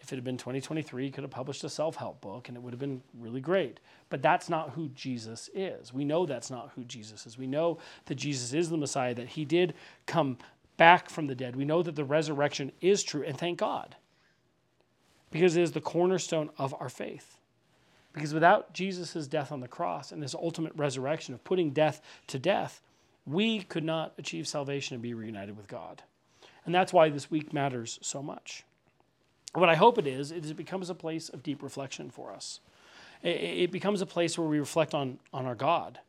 if 0.00 0.12
it 0.12 0.16
had 0.16 0.24
been 0.24 0.36
2023, 0.36 1.04
he 1.04 1.10
could 1.10 1.24
have 1.24 1.30
published 1.30 1.64
a 1.64 1.68
self 1.68 1.96
help 1.96 2.20
book 2.20 2.48
and 2.48 2.56
it 2.56 2.60
would 2.62 2.72
have 2.72 2.80
been 2.80 3.02
really 3.18 3.40
great. 3.40 3.80
But 4.10 4.22
that's 4.22 4.48
not 4.48 4.70
who 4.70 4.88
Jesus 4.88 5.48
is. 5.54 5.92
We 5.92 6.04
know 6.04 6.26
that's 6.26 6.50
not 6.50 6.72
who 6.74 6.84
Jesus 6.84 7.26
is. 7.26 7.38
We 7.38 7.46
know 7.46 7.78
that 8.06 8.16
Jesus 8.16 8.52
is 8.52 8.70
the 8.70 8.76
Messiah, 8.76 9.14
that 9.14 9.28
he 9.28 9.44
did 9.44 9.74
come 10.06 10.38
back 10.76 11.08
from 11.08 11.26
the 11.26 11.34
dead. 11.34 11.56
We 11.56 11.64
know 11.64 11.82
that 11.82 11.96
the 11.96 12.04
resurrection 12.04 12.72
is 12.80 13.02
true, 13.02 13.22
and 13.22 13.38
thank 13.38 13.58
God, 13.58 13.94
because 15.30 15.56
it 15.56 15.62
is 15.62 15.72
the 15.72 15.80
cornerstone 15.80 16.50
of 16.58 16.74
our 16.80 16.88
faith. 16.88 17.36
Because 18.12 18.34
without 18.34 18.72
Jesus' 18.74 19.26
death 19.26 19.52
on 19.52 19.60
the 19.60 19.68
cross 19.68 20.12
and 20.12 20.22
his 20.22 20.34
ultimate 20.34 20.72
resurrection 20.76 21.34
of 21.34 21.44
putting 21.44 21.70
death 21.70 22.02
to 22.26 22.38
death, 22.38 22.82
we 23.26 23.60
could 23.60 23.84
not 23.84 24.14
achieve 24.18 24.48
salvation 24.48 24.94
and 24.94 25.02
be 25.02 25.14
reunited 25.14 25.56
with 25.56 25.68
God. 25.68 26.02
And 26.64 26.74
that's 26.74 26.92
why 26.92 27.08
this 27.08 27.30
week 27.30 27.52
matters 27.52 27.98
so 28.02 28.22
much. 28.22 28.64
What 29.54 29.68
I 29.68 29.74
hope 29.74 29.98
it 29.98 30.06
is, 30.06 30.32
is 30.32 30.50
it 30.50 30.56
becomes 30.56 30.90
a 30.90 30.94
place 30.94 31.28
of 31.28 31.42
deep 31.42 31.62
reflection 31.62 32.10
for 32.10 32.32
us. 32.32 32.60
It 33.22 33.70
becomes 33.70 34.00
a 34.00 34.06
place 34.06 34.36
where 34.36 34.48
we 34.48 34.58
reflect 34.58 34.94
on, 34.94 35.18
on 35.32 35.46
our 35.46 35.54
God, 35.54 36.00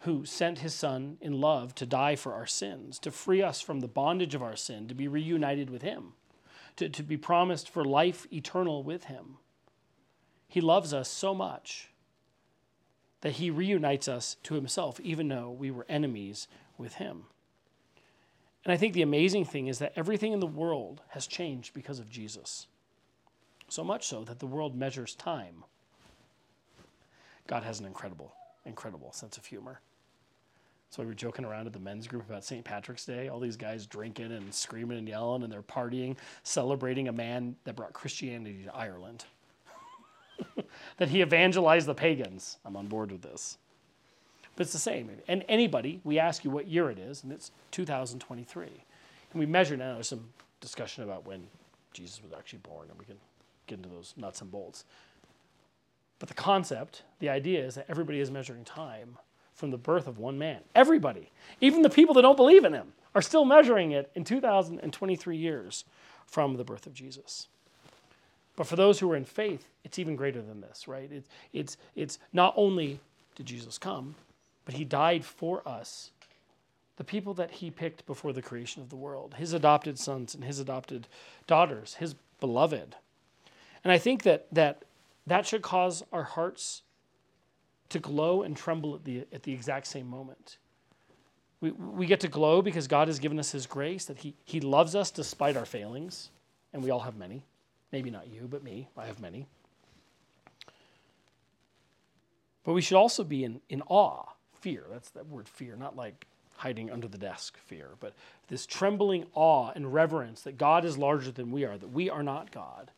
who 0.00 0.24
sent 0.24 0.58
his 0.58 0.74
Son 0.74 1.18
in 1.20 1.40
love 1.40 1.74
to 1.76 1.86
die 1.86 2.16
for 2.16 2.32
our 2.32 2.46
sins, 2.46 2.98
to 3.00 3.12
free 3.12 3.42
us 3.42 3.60
from 3.60 3.80
the 3.80 3.88
bondage 3.88 4.34
of 4.34 4.42
our 4.42 4.56
sin, 4.56 4.88
to 4.88 4.94
be 4.94 5.06
reunited 5.06 5.70
with 5.70 5.82
him, 5.82 6.14
to, 6.76 6.88
to 6.88 7.02
be 7.04 7.16
promised 7.16 7.68
for 7.68 7.84
life 7.84 8.26
eternal 8.32 8.82
with 8.82 9.04
him. 9.04 9.36
He 10.48 10.60
loves 10.60 10.92
us 10.92 11.08
so 11.08 11.32
much 11.34 11.91
that 13.22 13.34
he 13.34 13.50
reunites 13.50 14.08
us 14.08 14.36
to 14.42 14.54
himself, 14.54 15.00
even 15.00 15.28
though 15.28 15.50
we 15.50 15.70
were 15.70 15.86
enemies 15.88 16.46
with 16.76 16.94
him. 16.94 17.24
And 18.64 18.72
I 18.72 18.76
think 18.76 18.94
the 18.94 19.02
amazing 19.02 19.44
thing 19.44 19.66
is 19.66 19.78
that 19.78 19.92
everything 19.96 20.32
in 20.32 20.40
the 20.40 20.46
world 20.46 21.00
has 21.08 21.26
changed 21.26 21.74
because 21.74 21.98
of 21.98 22.10
Jesus. 22.10 22.66
So 23.68 23.82
much 23.82 24.06
so 24.06 24.24
that 24.24 24.38
the 24.38 24.46
world 24.46 24.76
measures 24.76 25.14
time. 25.14 25.64
God 27.46 27.62
has 27.64 27.80
an 27.80 27.86
incredible, 27.86 28.34
incredible 28.64 29.12
sense 29.12 29.36
of 29.36 29.46
humor. 29.46 29.80
So 30.90 31.02
we 31.02 31.06
were 31.06 31.14
joking 31.14 31.44
around 31.44 31.66
at 31.66 31.72
the 31.72 31.78
men's 31.78 32.06
group 32.06 32.28
about 32.28 32.44
St. 32.44 32.64
Patrick's 32.64 33.06
Day. 33.06 33.28
All 33.28 33.40
these 33.40 33.56
guys 33.56 33.86
drinking 33.86 34.30
and 34.30 34.52
screaming 34.52 34.98
and 34.98 35.08
yelling, 35.08 35.42
and 35.42 35.50
they're 35.50 35.62
partying, 35.62 36.16
celebrating 36.42 37.08
a 37.08 37.12
man 37.12 37.56
that 37.64 37.76
brought 37.76 37.94
Christianity 37.94 38.64
to 38.64 38.74
Ireland. 38.74 39.24
that 40.98 41.08
he 41.08 41.20
evangelized 41.20 41.86
the 41.86 41.94
pagans. 41.94 42.58
I'm 42.64 42.76
on 42.76 42.86
board 42.86 43.12
with 43.12 43.22
this. 43.22 43.58
But 44.56 44.62
it's 44.62 44.72
the 44.72 44.78
same. 44.78 45.10
And 45.28 45.44
anybody, 45.48 46.00
we 46.04 46.18
ask 46.18 46.44
you 46.44 46.50
what 46.50 46.68
year 46.68 46.90
it 46.90 46.98
is, 46.98 47.22
and 47.22 47.32
it's 47.32 47.50
2023. 47.70 48.64
And 48.64 49.40
we 49.40 49.46
measure 49.46 49.76
now, 49.76 49.94
there's 49.94 50.08
some 50.08 50.28
discussion 50.60 51.04
about 51.04 51.26
when 51.26 51.46
Jesus 51.92 52.22
was 52.22 52.32
actually 52.32 52.60
born, 52.60 52.88
and 52.90 52.98
we 52.98 53.04
can 53.04 53.16
get 53.66 53.78
into 53.78 53.88
those 53.88 54.14
nuts 54.16 54.40
and 54.40 54.50
bolts. 54.50 54.84
But 56.18 56.28
the 56.28 56.34
concept, 56.34 57.02
the 57.18 57.30
idea 57.30 57.64
is 57.64 57.74
that 57.74 57.86
everybody 57.88 58.20
is 58.20 58.30
measuring 58.30 58.64
time 58.64 59.16
from 59.54 59.70
the 59.70 59.78
birth 59.78 60.06
of 60.06 60.18
one 60.18 60.38
man. 60.38 60.60
Everybody, 60.74 61.30
even 61.60 61.82
the 61.82 61.90
people 61.90 62.14
that 62.14 62.22
don't 62.22 62.36
believe 62.36 62.64
in 62.64 62.72
him, 62.72 62.92
are 63.14 63.22
still 63.22 63.44
measuring 63.44 63.92
it 63.92 64.10
in 64.14 64.24
2023 64.24 65.36
years 65.36 65.84
from 66.26 66.56
the 66.56 66.64
birth 66.64 66.86
of 66.86 66.94
Jesus. 66.94 67.48
But 68.56 68.66
for 68.66 68.76
those 68.76 68.98
who 68.98 69.10
are 69.10 69.16
in 69.16 69.24
faith, 69.24 69.66
it's 69.84 69.98
even 69.98 70.16
greater 70.16 70.42
than 70.42 70.60
this, 70.60 70.86
right? 70.86 71.10
It's, 71.10 71.28
it's, 71.52 71.76
it's 71.96 72.18
not 72.32 72.52
only 72.56 73.00
did 73.34 73.46
Jesus 73.46 73.78
come, 73.78 74.14
but 74.64 74.74
he 74.74 74.84
died 74.84 75.24
for 75.24 75.66
us, 75.66 76.10
the 76.96 77.04
people 77.04 77.34
that 77.34 77.50
he 77.50 77.70
picked 77.70 78.06
before 78.06 78.32
the 78.32 78.42
creation 78.42 78.82
of 78.82 78.90
the 78.90 78.96
world, 78.96 79.34
his 79.34 79.54
adopted 79.54 79.98
sons 79.98 80.34
and 80.34 80.44
his 80.44 80.60
adopted 80.60 81.08
daughters, 81.46 81.94
his 81.94 82.14
beloved. 82.40 82.94
And 83.82 83.92
I 83.92 83.98
think 83.98 84.22
that 84.24 84.46
that, 84.52 84.84
that 85.26 85.46
should 85.46 85.62
cause 85.62 86.04
our 86.12 86.22
hearts 86.22 86.82
to 87.88 87.98
glow 87.98 88.42
and 88.42 88.56
tremble 88.56 88.94
at 88.94 89.04
the, 89.04 89.26
at 89.32 89.42
the 89.42 89.52
exact 89.52 89.86
same 89.86 90.06
moment. 90.06 90.58
We, 91.60 91.70
we 91.70 92.06
get 92.06 92.20
to 92.20 92.28
glow 92.28 92.60
because 92.62 92.86
God 92.86 93.08
has 93.08 93.18
given 93.18 93.38
us 93.38 93.50
his 93.52 93.66
grace, 93.66 94.04
that 94.06 94.18
he, 94.18 94.34
he 94.44 94.60
loves 94.60 94.94
us 94.94 95.10
despite 95.10 95.56
our 95.56 95.64
failings, 95.64 96.30
and 96.72 96.82
we 96.82 96.90
all 96.90 97.00
have 97.00 97.16
many. 97.16 97.42
Maybe 97.92 98.10
not 98.10 98.28
you, 98.32 98.48
but 98.50 98.64
me. 98.64 98.88
I 98.96 99.06
have 99.06 99.20
many. 99.20 99.46
But 102.64 102.72
we 102.72 102.80
should 102.80 102.96
also 102.96 103.22
be 103.24 103.44
in, 103.44 103.60
in 103.68 103.82
awe, 103.86 104.24
fear. 104.60 104.84
That's 104.90 105.10
that 105.10 105.28
word 105.28 105.48
fear, 105.48 105.76
not 105.76 105.96
like 105.96 106.26
hiding 106.56 106.90
under 106.90 107.08
the 107.08 107.18
desk 107.18 107.58
fear, 107.58 107.90
but 107.98 108.14
this 108.48 108.66
trembling 108.66 109.26
awe 109.34 109.72
and 109.74 109.92
reverence 109.92 110.42
that 110.42 110.58
God 110.58 110.84
is 110.84 110.96
larger 110.96 111.32
than 111.32 111.50
we 111.50 111.64
are, 111.64 111.76
that 111.76 111.92
we 111.92 112.08
are 112.08 112.22
not 112.22 112.52
God. 112.52 112.90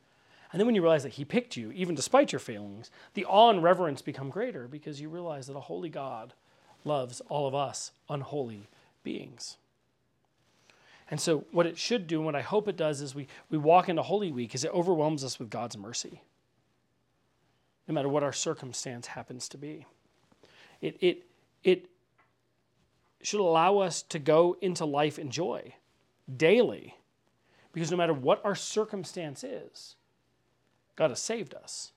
And 0.52 0.60
then 0.60 0.66
when 0.66 0.74
you 0.74 0.82
realize 0.82 1.02
that 1.02 1.14
He 1.14 1.24
picked 1.24 1.56
you, 1.56 1.72
even 1.72 1.94
despite 1.94 2.30
your 2.30 2.40
failings, 2.40 2.90
the 3.14 3.24
awe 3.24 3.50
and 3.50 3.62
reverence 3.62 4.02
become 4.02 4.30
greater 4.30 4.68
because 4.68 5.00
you 5.00 5.08
realize 5.08 5.46
that 5.46 5.56
a 5.56 5.60
holy 5.60 5.88
God 5.88 6.34
loves 6.84 7.20
all 7.28 7.48
of 7.48 7.54
us 7.54 7.92
unholy 8.08 8.68
beings. 9.02 9.56
And 11.11 11.20
so, 11.20 11.44
what 11.52 11.66
it 11.66 11.76
should 11.76 12.06
do, 12.06 12.16
and 12.16 12.25
what 12.25 12.34
I 12.34 12.40
hope 12.40 12.66
it 12.66 12.76
does, 12.76 13.00
is 13.00 13.14
we, 13.14 13.26
we 13.50 13.58
walk 13.58 13.88
into 13.88 14.02
Holy 14.02 14.32
Week, 14.32 14.54
is 14.54 14.64
it 14.64 14.73
overwhelms 14.73 15.23
us 15.23 15.38
with 15.38 15.50
God's 15.50 15.76
mercy, 15.76 16.23
no 17.87 17.94
matter 17.94 18.08
what 18.08 18.23
our 18.23 18.32
circumstance 18.32 19.08
happens 19.08 19.49
to 19.50 19.58
be. 19.58 19.87
It, 20.80 20.96
it, 21.00 21.26
it 21.62 21.87
should 23.23 23.40
allow 23.40 23.78
us 23.78 24.02
to 24.02 24.18
go 24.18 24.56
into 24.61 24.84
life 24.87 25.18
in 25.18 25.30
joy 25.30 25.75
daily, 26.34 26.96
because 27.73 27.90
no 27.90 27.96
matter 27.99 28.14
what 28.14 28.42
our 28.44 28.54
circumstance 28.54 29.44
is, 29.44 29.96
God 30.96 31.11
has 31.11 31.20
saved 31.20 31.54
us. 31.54 31.92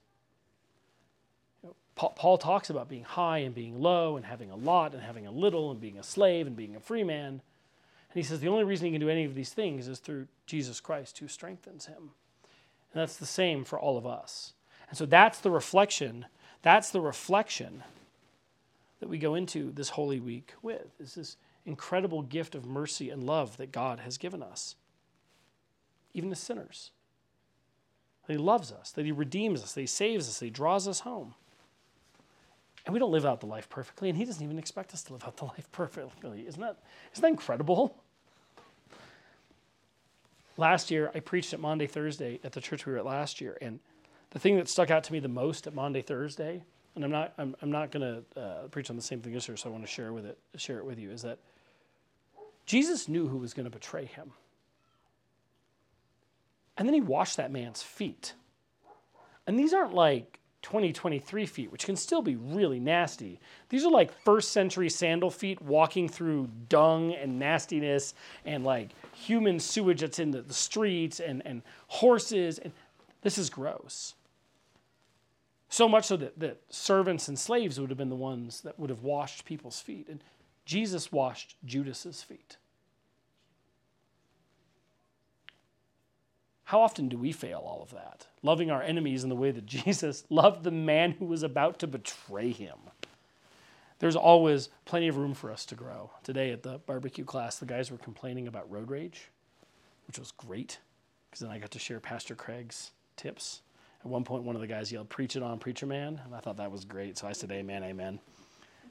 Paul 1.94 2.38
talks 2.38 2.70
about 2.70 2.88
being 2.88 3.02
high 3.02 3.38
and 3.38 3.54
being 3.54 3.80
low, 3.80 4.16
and 4.16 4.24
having 4.24 4.50
a 4.50 4.56
lot 4.56 4.92
and 4.92 5.02
having 5.02 5.26
a 5.26 5.32
little, 5.32 5.70
and 5.70 5.80
being 5.80 5.98
a 5.98 6.02
slave 6.02 6.46
and 6.46 6.54
being 6.54 6.76
a 6.76 6.80
free 6.80 7.02
man. 7.02 7.40
And 8.10 8.16
he 8.16 8.22
says 8.22 8.40
the 8.40 8.48
only 8.48 8.64
reason 8.64 8.86
he 8.86 8.92
can 8.92 9.00
do 9.00 9.10
any 9.10 9.24
of 9.24 9.34
these 9.34 9.52
things 9.52 9.88
is 9.88 9.98
through 9.98 10.28
Jesus 10.46 10.80
Christ 10.80 11.18
who 11.18 11.28
strengthens 11.28 11.86
him. 11.86 12.10
And 12.92 13.02
that's 13.02 13.16
the 13.16 13.26
same 13.26 13.64
for 13.64 13.78
all 13.78 13.98
of 13.98 14.06
us. 14.06 14.54
And 14.88 14.96
so 14.96 15.04
that's 15.04 15.40
the 15.40 15.50
reflection, 15.50 16.26
that's 16.62 16.90
the 16.90 17.00
reflection 17.00 17.82
that 19.00 19.08
we 19.08 19.18
go 19.18 19.34
into 19.34 19.70
this 19.72 19.90
Holy 19.90 20.20
Week 20.20 20.54
with, 20.62 20.88
is 20.98 21.14
this 21.14 21.36
incredible 21.66 22.22
gift 22.22 22.54
of 22.54 22.64
mercy 22.64 23.10
and 23.10 23.22
love 23.22 23.58
that 23.58 23.72
God 23.72 24.00
has 24.00 24.16
given 24.16 24.42
us, 24.42 24.74
even 26.14 26.32
as 26.32 26.40
sinners. 26.40 26.90
That 28.26 28.32
he 28.34 28.38
loves 28.38 28.72
us, 28.72 28.90
that 28.92 29.04
he 29.04 29.12
redeems 29.12 29.62
us, 29.62 29.72
that 29.72 29.80
he 29.82 29.86
saves 29.86 30.28
us, 30.28 30.38
that 30.38 30.46
he 30.46 30.50
draws 30.50 30.88
us 30.88 31.00
home. 31.00 31.34
And 32.88 32.94
we 32.94 33.00
don't 33.00 33.12
live 33.12 33.26
out 33.26 33.40
the 33.40 33.46
life 33.46 33.68
perfectly, 33.68 34.08
and 34.08 34.16
He 34.16 34.24
doesn't 34.24 34.42
even 34.42 34.58
expect 34.58 34.94
us 34.94 35.02
to 35.04 35.12
live 35.12 35.22
out 35.22 35.36
the 35.36 35.44
life 35.44 35.70
perfectly. 35.72 36.46
Isn't 36.46 36.62
that, 36.62 36.78
isn't 37.12 37.20
that 37.20 37.28
incredible? 37.28 37.94
Last 40.56 40.90
year, 40.90 41.12
I 41.14 41.20
preached 41.20 41.52
at 41.52 41.60
Maundy 41.60 41.86
Thursday 41.86 42.40
at 42.42 42.52
the 42.52 42.62
church 42.62 42.86
we 42.86 42.92
were 42.94 42.98
at 42.98 43.04
last 43.04 43.42
year, 43.42 43.58
and 43.60 43.78
the 44.30 44.38
thing 44.38 44.56
that 44.56 44.70
stuck 44.70 44.90
out 44.90 45.04
to 45.04 45.12
me 45.12 45.20
the 45.20 45.28
most 45.28 45.66
at 45.66 45.74
Maundy 45.74 46.00
Thursday, 46.00 46.62
and 46.94 47.04
I'm 47.04 47.10
not, 47.10 47.34
I'm, 47.36 47.54
I'm 47.60 47.70
not 47.70 47.90
going 47.90 48.24
to 48.34 48.40
uh, 48.40 48.68
preach 48.68 48.88
on 48.88 48.96
the 48.96 49.02
same 49.02 49.20
thing 49.20 49.34
this 49.34 49.46
year, 49.48 49.58
so 49.58 49.68
I 49.68 49.72
want 49.72 49.84
to 49.84 49.90
share 49.90 50.14
with 50.14 50.24
it, 50.24 50.38
share 50.56 50.78
it 50.78 50.86
with 50.86 50.98
you, 50.98 51.10
is 51.10 51.20
that 51.20 51.36
Jesus 52.64 53.06
knew 53.06 53.28
who 53.28 53.36
was 53.36 53.52
going 53.52 53.64
to 53.64 53.70
betray 53.70 54.06
him, 54.06 54.32
and 56.78 56.88
then 56.88 56.94
he 56.94 57.02
washed 57.02 57.36
that 57.36 57.52
man's 57.52 57.82
feet. 57.82 58.32
And 59.46 59.58
these 59.58 59.74
aren't 59.74 59.92
like 59.92 60.37
2023 60.62 61.46
feet, 61.46 61.72
which 61.72 61.86
can 61.86 61.96
still 61.96 62.22
be 62.22 62.36
really 62.36 62.80
nasty. 62.80 63.40
These 63.68 63.84
are 63.84 63.90
like 63.90 64.12
first 64.22 64.50
century 64.50 64.90
sandal 64.90 65.30
feet 65.30 65.62
walking 65.62 66.08
through 66.08 66.48
dung 66.68 67.14
and 67.14 67.38
nastiness 67.38 68.14
and 68.44 68.64
like 68.64 68.90
human 69.14 69.60
sewage 69.60 70.00
that's 70.00 70.18
in 70.18 70.30
the, 70.30 70.42
the 70.42 70.54
streets 70.54 71.20
and, 71.20 71.42
and 71.46 71.62
horses. 71.86 72.58
And 72.58 72.72
this 73.22 73.38
is 73.38 73.50
gross. 73.50 74.14
So 75.68 75.88
much 75.88 76.06
so 76.06 76.16
that, 76.16 76.38
that 76.40 76.60
servants 76.70 77.28
and 77.28 77.38
slaves 77.38 77.78
would 77.78 77.90
have 77.90 77.98
been 77.98 78.08
the 78.08 78.16
ones 78.16 78.62
that 78.62 78.78
would 78.78 78.90
have 78.90 79.02
washed 79.02 79.44
people's 79.44 79.80
feet. 79.80 80.08
And 80.08 80.22
Jesus 80.64 81.12
washed 81.12 81.56
Judas's 81.64 82.22
feet. 82.22 82.56
How 86.68 86.82
often 86.82 87.08
do 87.08 87.16
we 87.16 87.32
fail 87.32 87.62
all 87.64 87.80
of 87.82 87.92
that? 87.92 88.26
Loving 88.42 88.70
our 88.70 88.82
enemies 88.82 89.22
in 89.22 89.30
the 89.30 89.36
way 89.36 89.50
that 89.50 89.64
Jesus 89.84 90.24
loved 90.28 90.64
the 90.64 90.70
man 90.70 91.12
who 91.12 91.24
was 91.24 91.42
about 91.42 91.78
to 91.78 91.86
betray 91.86 92.50
him. 92.50 92.76
There's 94.00 94.14
always 94.14 94.68
plenty 94.84 95.08
of 95.08 95.16
room 95.16 95.32
for 95.32 95.50
us 95.50 95.64
to 95.64 95.74
grow. 95.74 96.10
Today 96.22 96.50
at 96.52 96.62
the 96.62 96.76
barbecue 96.84 97.24
class, 97.24 97.56
the 97.56 97.64
guys 97.64 97.90
were 97.90 97.96
complaining 97.96 98.46
about 98.46 98.70
road 98.70 98.90
rage. 98.90 99.30
which 100.08 100.18
was 100.18 100.30
great 100.30 100.78
because 101.30 101.40
then 101.40 101.50
I 101.50 101.58
got 101.58 101.70
to 101.70 101.78
share 101.78 102.00
Pastor 102.00 102.34
Craig's 102.34 102.90
tips. 103.16 103.62
At 104.00 104.10
one 104.10 104.24
point, 104.24 104.44
one 104.44 104.54
of 104.54 104.60
the 104.60 104.66
guys 104.66 104.92
yelled, 104.92 105.08
Preach 105.08 105.36
it 105.36 105.42
on, 105.42 105.58
preacher 105.58 105.86
man. 105.86 106.20
And 106.22 106.34
I 106.34 106.40
thought 106.40 106.58
that 106.58 106.70
was 106.70 106.84
great. 106.84 107.16
So 107.16 107.26
I 107.26 107.32
said, 107.32 107.50
Amen, 107.50 107.82
amen. 107.82 108.20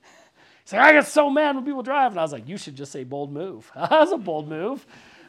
He's 0.63 0.73
like, 0.73 0.81
I 0.81 0.93
get 0.93 1.05
so 1.05 1.29
mad 1.29 1.55
when 1.55 1.63
people 1.63 1.83
drive. 1.83 2.13
And 2.13 2.19
I 2.19 2.23
was 2.23 2.33
like, 2.33 2.47
You 2.47 2.57
should 2.57 2.75
just 2.75 2.91
say 2.91 3.03
bold 3.03 3.31
move. 3.31 3.71
that 3.75 3.91
was 3.91 4.11
a 4.11 4.17
bold 4.17 4.49
move. 4.49 4.83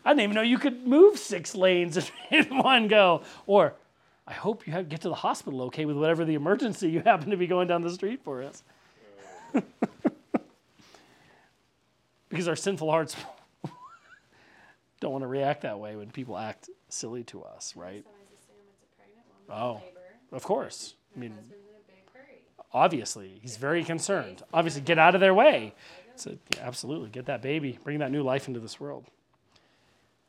I 0.04 0.10
didn't 0.10 0.22
even 0.22 0.34
know 0.34 0.42
you 0.42 0.58
could 0.58 0.86
move 0.86 1.18
six 1.18 1.54
lanes 1.54 2.10
in 2.30 2.58
one 2.58 2.88
go. 2.88 3.22
Or, 3.46 3.74
I 4.26 4.32
hope 4.32 4.66
you 4.66 4.82
get 4.82 5.00
to 5.02 5.08
the 5.08 5.14
hospital 5.14 5.62
okay 5.62 5.84
with 5.84 5.96
whatever 5.96 6.24
the 6.24 6.34
emergency 6.34 6.90
you 6.90 7.00
happen 7.00 7.30
to 7.30 7.36
be 7.36 7.46
going 7.46 7.68
down 7.68 7.82
the 7.82 7.90
street 7.90 8.20
for 8.22 8.42
is. 8.42 8.62
because 12.28 12.48
our 12.48 12.56
sinful 12.56 12.90
hearts 12.90 13.16
don't 15.00 15.12
want 15.12 15.22
to 15.22 15.28
react 15.28 15.62
that 15.62 15.78
way 15.78 15.96
when 15.96 16.10
people 16.10 16.36
act 16.36 16.68
silly 16.88 17.24
to 17.24 17.42
us, 17.42 17.74
right? 17.74 18.04
Oh, 19.50 19.80
of 20.30 20.42
course. 20.42 20.94
I 21.16 21.20
mean, 21.20 21.34
obviously, 22.72 23.38
he's 23.40 23.56
very 23.56 23.82
concerned. 23.82 24.42
Obviously, 24.52 24.82
get 24.82 24.98
out 24.98 25.14
of 25.14 25.20
their 25.20 25.34
way. 25.34 25.74
So, 26.16 26.36
yeah, 26.54 26.62
absolutely, 26.66 27.08
get 27.10 27.26
that 27.26 27.42
baby, 27.42 27.78
bring 27.82 28.00
that 28.00 28.10
new 28.10 28.22
life 28.22 28.48
into 28.48 28.60
this 28.60 28.78
world. 28.78 29.06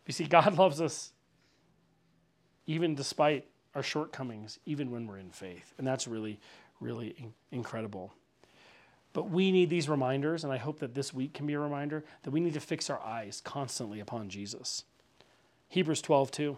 You 0.10 0.14
see, 0.14 0.24
God 0.24 0.58
loves 0.58 0.82
us 0.82 1.14
even 2.66 2.96
despite 2.96 3.46
our 3.76 3.84
shortcomings, 3.84 4.58
even 4.66 4.90
when 4.90 5.06
we're 5.06 5.20
in 5.20 5.30
faith. 5.30 5.76
And 5.78 5.86
that's 5.86 6.08
really, 6.08 6.40
really 6.80 7.10
in- 7.10 7.34
incredible. 7.52 8.12
But 9.14 9.30
we 9.30 9.52
need 9.52 9.70
these 9.70 9.88
reminders, 9.88 10.44
and 10.44 10.52
I 10.52 10.58
hope 10.58 10.80
that 10.80 10.96
this 10.96 11.14
week 11.14 11.36
can 11.36 11.46
be 11.46 11.54
a 11.54 11.60
reminder 11.60 12.04
that 12.24 12.32
we 12.32 12.40
need 12.40 12.56
to 12.56 12.60
fix 12.60 12.90
our 12.90 13.00
eyes 13.00 13.40
constantly 13.46 14.00
upon 14.00 14.30
Jesus. 14.30 14.84
Hebrews 15.68 16.02
12, 16.02 16.32
2, 16.32 16.58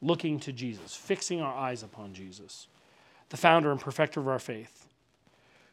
looking 0.00 0.38
to 0.38 0.52
Jesus, 0.52 0.94
fixing 0.94 1.40
our 1.40 1.54
eyes 1.54 1.82
upon 1.82 2.14
Jesus, 2.14 2.68
the 3.30 3.36
founder 3.36 3.72
and 3.72 3.80
perfecter 3.80 4.20
of 4.20 4.28
our 4.28 4.38
faith, 4.38 4.86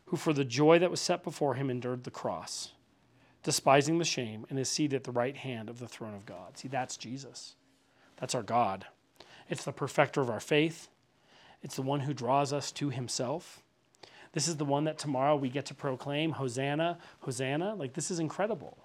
who 0.06 0.18
for 0.18 0.34
the 0.34 0.46
joy 0.46 0.80
that 0.80 0.90
was 0.90 1.00
set 1.00 1.24
before 1.24 1.54
him 1.54 1.70
endured 1.70 2.06
the 2.06 2.12
cross, 2.12 2.72
despising 3.44 3.98
the 3.98 4.06
shame, 4.06 4.46
and 4.50 4.60
is 4.60 4.70
seated 4.70 4.98
at 4.98 5.04
the 5.04 5.12
right 5.12 5.38
hand 5.38 5.70
of 5.70 5.80
the 5.80 5.88
throne 5.88 6.14
of 6.14 6.26
God. 6.26 6.58
See, 6.58 6.68
that's 6.68 6.98
Jesus. 6.98 7.56
That's 8.18 8.36
our 8.36 8.44
God. 8.44 8.86
It's 9.50 9.64
the 9.64 9.72
perfecter 9.72 10.22
of 10.22 10.30
our 10.30 10.40
faith, 10.40 10.90
it's 11.62 11.76
the 11.76 11.82
one 11.82 12.02
who 12.02 12.14
draws 12.14 12.54
us 12.54 12.72
to 12.74 12.90
himself. 12.90 13.62
This 14.32 14.48
is 14.48 14.58
the 14.58 14.66
one 14.66 14.84
that 14.84 15.00
tomorrow 15.00 15.36
we 15.36 15.50
get 15.50 15.66
to 15.68 15.74
proclaim 15.74 16.34
Hosanna, 16.34 17.00
Hosanna. 17.22 17.74
Like, 17.76 17.94
this 17.94 18.12
is 18.12 18.20
incredible. 18.20 18.78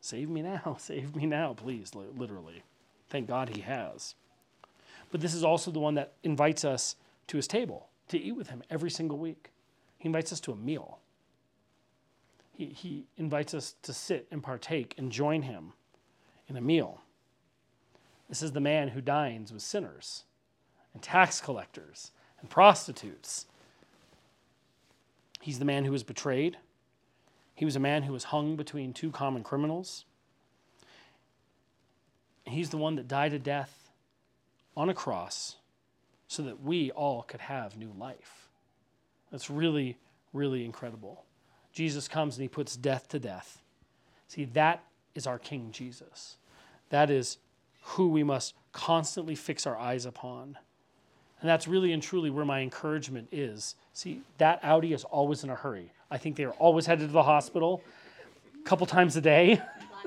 Save 0.00 0.30
me 0.30 0.42
now, 0.42 0.76
save 0.80 1.14
me 1.14 1.26
now, 1.26 1.52
please, 1.54 1.92
literally. 1.94 2.62
Thank 3.10 3.28
God 3.28 3.50
he 3.50 3.60
has. 3.60 4.14
But 5.10 5.20
this 5.20 5.34
is 5.34 5.44
also 5.44 5.70
the 5.70 5.80
one 5.80 5.94
that 5.94 6.14
invites 6.24 6.64
us 6.64 6.96
to 7.28 7.36
his 7.36 7.46
table 7.46 7.88
to 8.08 8.18
eat 8.18 8.32
with 8.32 8.48
him 8.48 8.62
every 8.70 8.90
single 8.90 9.18
week. 9.18 9.50
He 9.98 10.08
invites 10.08 10.32
us 10.32 10.40
to 10.40 10.52
a 10.52 10.56
meal. 10.56 10.98
He, 12.56 12.66
he 12.66 13.06
invites 13.16 13.54
us 13.54 13.74
to 13.82 13.92
sit 13.92 14.26
and 14.30 14.42
partake 14.42 14.94
and 14.96 15.10
join 15.10 15.42
him 15.42 15.72
in 16.48 16.56
a 16.56 16.60
meal. 16.60 17.00
This 18.28 18.42
is 18.42 18.52
the 18.52 18.60
man 18.60 18.88
who 18.88 19.00
dines 19.00 19.52
with 19.52 19.62
sinners 19.62 20.24
and 20.92 21.02
tax 21.02 21.40
collectors 21.40 22.12
and 22.40 22.48
prostitutes 22.48 23.46
He's 25.44 25.58
the 25.58 25.66
man 25.66 25.84
who 25.84 25.92
was 25.92 26.02
betrayed. 26.02 26.56
He 27.54 27.66
was 27.66 27.76
a 27.76 27.80
man 27.80 28.04
who 28.04 28.14
was 28.14 28.24
hung 28.24 28.56
between 28.56 28.94
two 28.94 29.10
common 29.10 29.42
criminals. 29.42 30.06
He's 32.46 32.70
the 32.70 32.78
one 32.78 32.94
that 32.94 33.08
died 33.08 33.34
a 33.34 33.38
death 33.38 33.90
on 34.74 34.88
a 34.88 34.94
cross 34.94 35.56
so 36.28 36.42
that 36.44 36.62
we 36.62 36.90
all 36.92 37.24
could 37.24 37.42
have 37.42 37.76
new 37.76 37.92
life. 37.92 38.48
That's 39.30 39.50
really, 39.50 39.98
really 40.32 40.64
incredible. 40.64 41.26
Jesus 41.74 42.06
comes 42.08 42.36
and 42.36 42.42
he 42.42 42.48
puts 42.48 42.76
death 42.76 43.08
to 43.08 43.18
death. 43.18 43.60
See, 44.28 44.44
that 44.46 44.84
is 45.14 45.26
our 45.26 45.38
King 45.38 45.70
Jesus. 45.72 46.36
That 46.90 47.10
is 47.10 47.38
who 47.82 48.08
we 48.08 48.22
must 48.22 48.54
constantly 48.72 49.34
fix 49.34 49.66
our 49.66 49.76
eyes 49.76 50.06
upon. 50.06 50.56
And 51.40 51.50
that's 51.50 51.68
really 51.68 51.92
and 51.92 52.02
truly 52.02 52.30
where 52.30 52.44
my 52.44 52.60
encouragement 52.60 53.28
is. 53.32 53.74
See, 53.92 54.22
that 54.38 54.60
Audi 54.62 54.92
is 54.92 55.04
always 55.04 55.44
in 55.44 55.50
a 55.50 55.54
hurry. 55.54 55.92
I 56.10 56.16
think 56.16 56.36
they 56.36 56.44
are 56.44 56.52
always 56.52 56.86
headed 56.86 57.08
to 57.08 57.12
the 57.12 57.24
hospital 57.24 57.82
a 58.58 58.62
couple 58.64 58.86
times 58.86 59.16
a 59.16 59.20
day. 59.20 59.60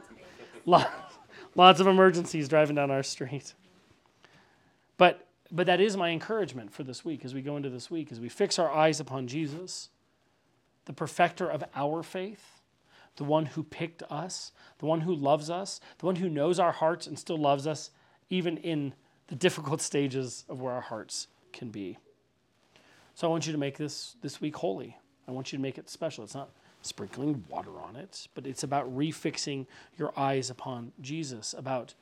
lots, 0.66 0.90
lots 1.54 1.80
of 1.80 1.88
emergencies 1.88 2.48
driving 2.48 2.76
down 2.76 2.90
our 2.90 3.04
street. 3.04 3.54
But, 4.98 5.28
but 5.52 5.68
that 5.68 5.80
is 5.80 5.96
my 5.96 6.10
encouragement 6.10 6.74
for 6.74 6.84
this 6.84 7.06
week 7.06 7.24
as 7.24 7.34
we 7.34 7.42
go 7.42 7.58
into 7.58 7.70
this 7.70 7.92
week, 7.92 8.12
as 8.12 8.20
we 8.20 8.30
fix 8.30 8.58
our 8.58 8.72
eyes 8.72 9.00
upon 9.00 9.28
Jesus, 9.28 9.90
the 10.88 10.94
perfecter 10.94 11.50
of 11.50 11.64
our 11.76 12.02
faith, 12.02 12.62
the 13.18 13.24
one 13.26 13.46
who 13.46 13.62
picked 13.62 14.04
us, 14.04 14.54
the 14.80 14.86
one 14.86 15.02
who 15.02 15.14
loves 15.14 15.50
us, 15.50 15.82
the 16.00 16.06
one 16.06 16.16
who 16.16 16.30
knows 16.30 16.60
our 16.60 16.72
hearts 16.72 17.06
and 17.08 17.20
still 17.20 17.38
loves 17.38 17.68
us, 17.68 17.92
even 18.30 18.58
in 18.58 18.94
the 19.28 19.36
difficult 19.36 19.82
stages 19.82 20.46
of 20.48 20.62
where 20.62 20.74
our 20.74 20.82
hearts 20.82 21.28
can 21.52 21.70
be. 21.70 21.98
So 23.16 23.28
I 23.28 23.30
want 23.30 23.46
you 23.46 23.52
to 23.52 23.60
make 23.60 23.78
this 23.78 24.16
this 24.22 24.40
week 24.40 24.56
holy. 24.56 24.98
I 25.28 25.32
want 25.32 25.52
you 25.52 25.58
to 25.58 25.62
make 25.62 25.78
it 25.78 25.90
special. 25.90 26.24
It's 26.24 26.36
not 26.36 26.52
sprinkling 26.84 27.44
water 27.50 27.82
on 27.82 27.98
it, 27.98 28.30
but 28.34 28.48
it's 28.48 28.64
about 28.64 28.96
refixing 28.96 29.66
your 29.98 30.18
eyes 30.18 30.50
upon 30.50 30.94
Jesus, 31.02 31.54
about 31.58 31.96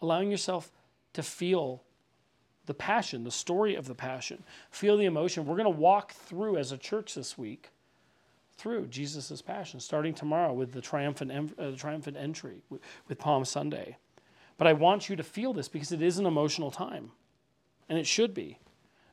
allowing 0.00 0.30
yourself 0.30 0.70
to 1.14 1.24
feel 1.24 1.82
the 2.66 2.74
passion, 2.74 3.24
the 3.24 3.30
story 3.32 3.74
of 3.74 3.88
the 3.88 3.94
passion, 3.94 4.44
feel 4.70 4.96
the 4.96 5.06
emotion. 5.06 5.44
We're 5.44 5.56
going 5.56 5.64
to 5.64 5.80
walk 5.80 6.12
through 6.12 6.58
as 6.58 6.70
a 6.70 6.78
church 6.78 7.14
this 7.14 7.36
week 7.36 7.70
through 8.58 8.88
Jesus' 8.88 9.40
passion, 9.40 9.80
starting 9.80 10.12
tomorrow 10.12 10.52
with 10.52 10.72
the 10.72 10.80
triumphant, 10.80 11.54
uh, 11.58 11.70
triumphant 11.76 12.16
entry 12.16 12.62
with, 12.68 12.82
with 13.08 13.18
Palm 13.18 13.44
Sunday. 13.44 13.96
But 14.58 14.66
I 14.66 14.72
want 14.72 15.08
you 15.08 15.16
to 15.16 15.22
feel 15.22 15.52
this 15.52 15.68
because 15.68 15.92
it 15.92 16.02
is 16.02 16.18
an 16.18 16.26
emotional 16.26 16.70
time, 16.70 17.12
and 17.88 17.98
it 17.98 18.06
should 18.06 18.34
be. 18.34 18.58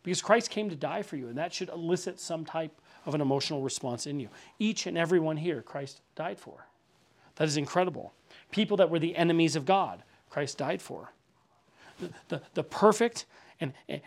Because 0.04 0.22
Christ 0.22 0.50
came 0.50 0.70
to 0.70 0.76
die 0.76 1.04
for 1.04 1.16
you, 1.16 1.30
and 1.30 1.38
that 1.38 1.54
should 1.54 1.70
elicit 1.70 2.20
some 2.20 2.44
type 2.44 2.80
of 3.06 3.16
an 3.16 3.22
emotional 3.22 3.62
response 3.62 4.08
in 4.08 4.20
you. 4.20 4.30
Each 4.60 4.88
and 4.88 4.98
every 4.98 5.20
one 5.20 5.38
here, 5.38 5.62
Christ 5.62 6.02
died 6.16 6.40
for. 6.40 6.68
That 7.36 7.48
is 7.48 7.58
incredible. 7.58 8.14
People 8.52 8.78
that 8.78 8.90
were 8.90 9.00
the 9.00 9.16
enemies 9.16 9.56
of 9.56 9.66
God, 9.66 10.04
Christ 10.30 10.58
died 10.58 10.82
for. 10.82 11.14
The, 12.00 12.10
the, 12.28 12.42
the 12.56 12.64
perfect 12.64 13.26
and 13.62 13.74
uh, 13.90 13.98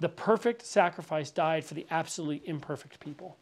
the 0.00 0.08
perfect 0.08 0.64
sacrifice 0.64 1.30
died 1.30 1.64
for 1.64 1.74
the 1.74 1.86
absolutely 1.90 2.42
imperfect 2.48 3.00
people. 3.00 3.36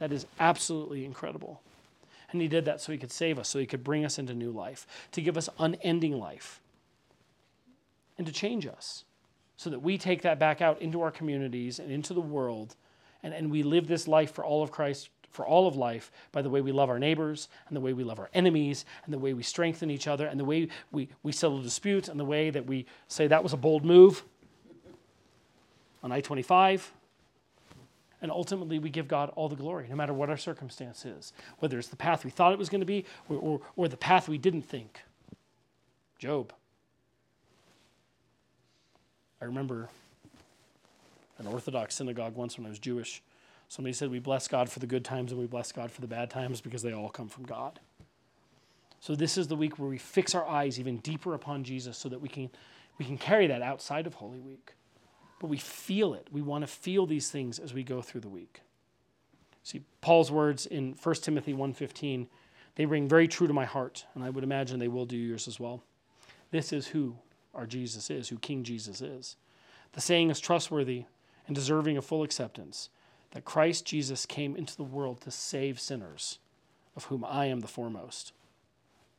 That 0.00 0.12
is 0.12 0.26
absolutely 0.40 1.04
incredible. 1.04 1.60
And 2.32 2.40
he 2.40 2.48
did 2.48 2.64
that 2.64 2.80
so 2.80 2.90
he 2.90 2.98
could 2.98 3.12
save 3.12 3.38
us, 3.38 3.48
so 3.48 3.58
he 3.58 3.66
could 3.66 3.84
bring 3.84 4.04
us 4.04 4.18
into 4.18 4.34
new 4.34 4.50
life, 4.50 4.86
to 5.12 5.20
give 5.20 5.36
us 5.36 5.48
unending 5.58 6.18
life, 6.18 6.60
and 8.16 8.26
to 8.26 8.32
change 8.32 8.66
us 8.66 9.04
so 9.56 9.68
that 9.68 9.80
we 9.80 9.98
take 9.98 10.22
that 10.22 10.38
back 10.38 10.62
out 10.62 10.80
into 10.80 11.02
our 11.02 11.10
communities 11.10 11.78
and 11.78 11.90
into 11.90 12.14
the 12.14 12.20
world, 12.20 12.76
and, 13.22 13.34
and 13.34 13.50
we 13.50 13.62
live 13.62 13.86
this 13.86 14.08
life 14.08 14.32
for 14.32 14.42
all 14.42 14.62
of 14.62 14.70
Christ, 14.70 15.10
for 15.30 15.46
all 15.46 15.68
of 15.68 15.76
life, 15.76 16.10
by 16.32 16.40
the 16.40 16.48
way 16.48 16.62
we 16.62 16.72
love 16.72 16.88
our 16.88 16.98
neighbors, 16.98 17.48
and 17.68 17.76
the 17.76 17.80
way 17.80 17.92
we 17.92 18.02
love 18.02 18.18
our 18.18 18.30
enemies, 18.32 18.86
and 19.04 19.12
the 19.12 19.18
way 19.18 19.34
we 19.34 19.42
strengthen 19.42 19.90
each 19.90 20.08
other, 20.08 20.26
and 20.26 20.40
the 20.40 20.46
way 20.46 20.68
we, 20.92 21.10
we 21.22 21.30
settle 21.30 21.60
disputes, 21.60 22.08
and 22.08 22.18
the 22.18 22.24
way 22.24 22.48
that 22.48 22.64
we 22.64 22.86
say 23.08 23.26
that 23.26 23.42
was 23.42 23.52
a 23.52 23.58
bold 23.58 23.84
move 23.84 24.24
on 26.02 26.10
I 26.10 26.22
25 26.22 26.90
and 28.22 28.30
ultimately, 28.30 28.78
we 28.78 28.90
give 28.90 29.08
God 29.08 29.32
all 29.34 29.48
the 29.48 29.56
glory, 29.56 29.86
no 29.88 29.96
matter 29.96 30.12
what 30.12 30.28
our 30.28 30.36
circumstance 30.36 31.06
is, 31.06 31.32
whether 31.60 31.78
it's 31.78 31.88
the 31.88 31.96
path 31.96 32.24
we 32.24 32.30
thought 32.30 32.52
it 32.52 32.58
was 32.58 32.68
going 32.68 32.82
to 32.82 32.86
be 32.86 33.06
or, 33.28 33.36
or, 33.36 33.60
or 33.76 33.88
the 33.88 33.96
path 33.96 34.28
we 34.28 34.36
didn't 34.36 34.62
think. 34.62 35.00
Job. 36.18 36.52
I 39.40 39.46
remember 39.46 39.88
an 41.38 41.46
Orthodox 41.46 41.94
synagogue 41.94 42.34
once 42.36 42.58
when 42.58 42.66
I 42.66 42.68
was 42.68 42.78
Jewish. 42.78 43.22
Somebody 43.68 43.94
said, 43.94 44.10
We 44.10 44.18
bless 44.18 44.48
God 44.48 44.68
for 44.68 44.80
the 44.80 44.86
good 44.86 45.04
times 45.04 45.32
and 45.32 45.40
we 45.40 45.46
bless 45.46 45.72
God 45.72 45.90
for 45.90 46.02
the 46.02 46.06
bad 46.06 46.28
times 46.28 46.60
because 46.60 46.82
they 46.82 46.92
all 46.92 47.08
come 47.08 47.28
from 47.28 47.44
God. 47.44 47.80
So, 49.00 49.14
this 49.14 49.38
is 49.38 49.48
the 49.48 49.56
week 49.56 49.78
where 49.78 49.88
we 49.88 49.96
fix 49.96 50.34
our 50.34 50.46
eyes 50.46 50.78
even 50.78 50.98
deeper 50.98 51.32
upon 51.32 51.64
Jesus 51.64 51.96
so 51.96 52.10
that 52.10 52.20
we 52.20 52.28
can, 52.28 52.50
we 52.98 53.06
can 53.06 53.16
carry 53.16 53.46
that 53.46 53.62
outside 53.62 54.06
of 54.06 54.12
Holy 54.12 54.40
Week 54.40 54.74
but 55.40 55.48
we 55.48 55.56
feel 55.56 56.14
it. 56.14 56.28
We 56.30 56.42
want 56.42 56.62
to 56.62 56.68
feel 56.68 57.06
these 57.06 57.30
things 57.30 57.58
as 57.58 57.74
we 57.74 57.82
go 57.82 58.00
through 58.00 58.20
the 58.20 58.28
week. 58.28 58.60
See, 59.64 59.82
Paul's 60.00 60.30
words 60.30 60.66
in 60.66 60.94
1 60.94 61.14
Timothy 61.22 61.52
1:15, 61.52 62.28
they 62.76 62.86
ring 62.86 63.08
very 63.08 63.26
true 63.26 63.48
to 63.48 63.52
my 63.52 63.64
heart, 63.64 64.06
and 64.14 64.22
I 64.22 64.30
would 64.30 64.44
imagine 64.44 64.78
they 64.78 64.86
will 64.86 65.06
do 65.06 65.16
yours 65.16 65.48
as 65.48 65.58
well. 65.58 65.82
This 66.52 66.72
is 66.72 66.88
who 66.88 67.16
our 67.54 67.66
Jesus 67.66 68.10
is, 68.10 68.28
who 68.28 68.38
King 68.38 68.62
Jesus 68.62 69.00
is. 69.00 69.36
The 69.92 70.00
saying 70.00 70.30
is 70.30 70.38
trustworthy 70.38 71.06
and 71.46 71.54
deserving 71.54 71.96
of 71.96 72.04
full 72.04 72.22
acceptance 72.22 72.90
that 73.32 73.44
Christ 73.44 73.84
Jesus 73.84 74.26
came 74.26 74.54
into 74.54 74.76
the 74.76 74.84
world 74.84 75.20
to 75.22 75.30
save 75.30 75.80
sinners, 75.80 76.38
of 76.94 77.04
whom 77.04 77.24
I 77.24 77.46
am 77.46 77.60
the 77.60 77.68
foremost. 77.68 78.32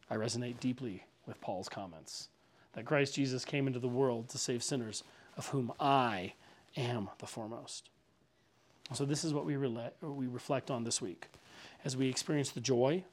I 0.09 0.15
resonate 0.15 0.59
deeply 0.59 1.05
with 1.25 1.41
Paul's 1.41 1.69
comments 1.69 2.29
that 2.73 2.85
Christ 2.85 3.15
Jesus 3.15 3.45
came 3.45 3.67
into 3.67 3.79
the 3.79 3.87
world 3.87 4.29
to 4.29 4.37
save 4.37 4.63
sinners, 4.63 5.03
of 5.37 5.47
whom 5.47 5.71
I 5.79 6.33
am 6.75 7.09
the 7.19 7.27
foremost. 7.27 7.89
So, 8.93 9.05
this 9.05 9.23
is 9.23 9.33
what 9.33 9.45
we, 9.45 9.53
rela- 9.53 9.91
we 10.01 10.27
reflect 10.27 10.69
on 10.69 10.83
this 10.83 11.01
week 11.01 11.27
as 11.85 11.95
we 11.95 12.09
experience 12.09 12.51
the 12.51 12.59
joy, 12.59 13.03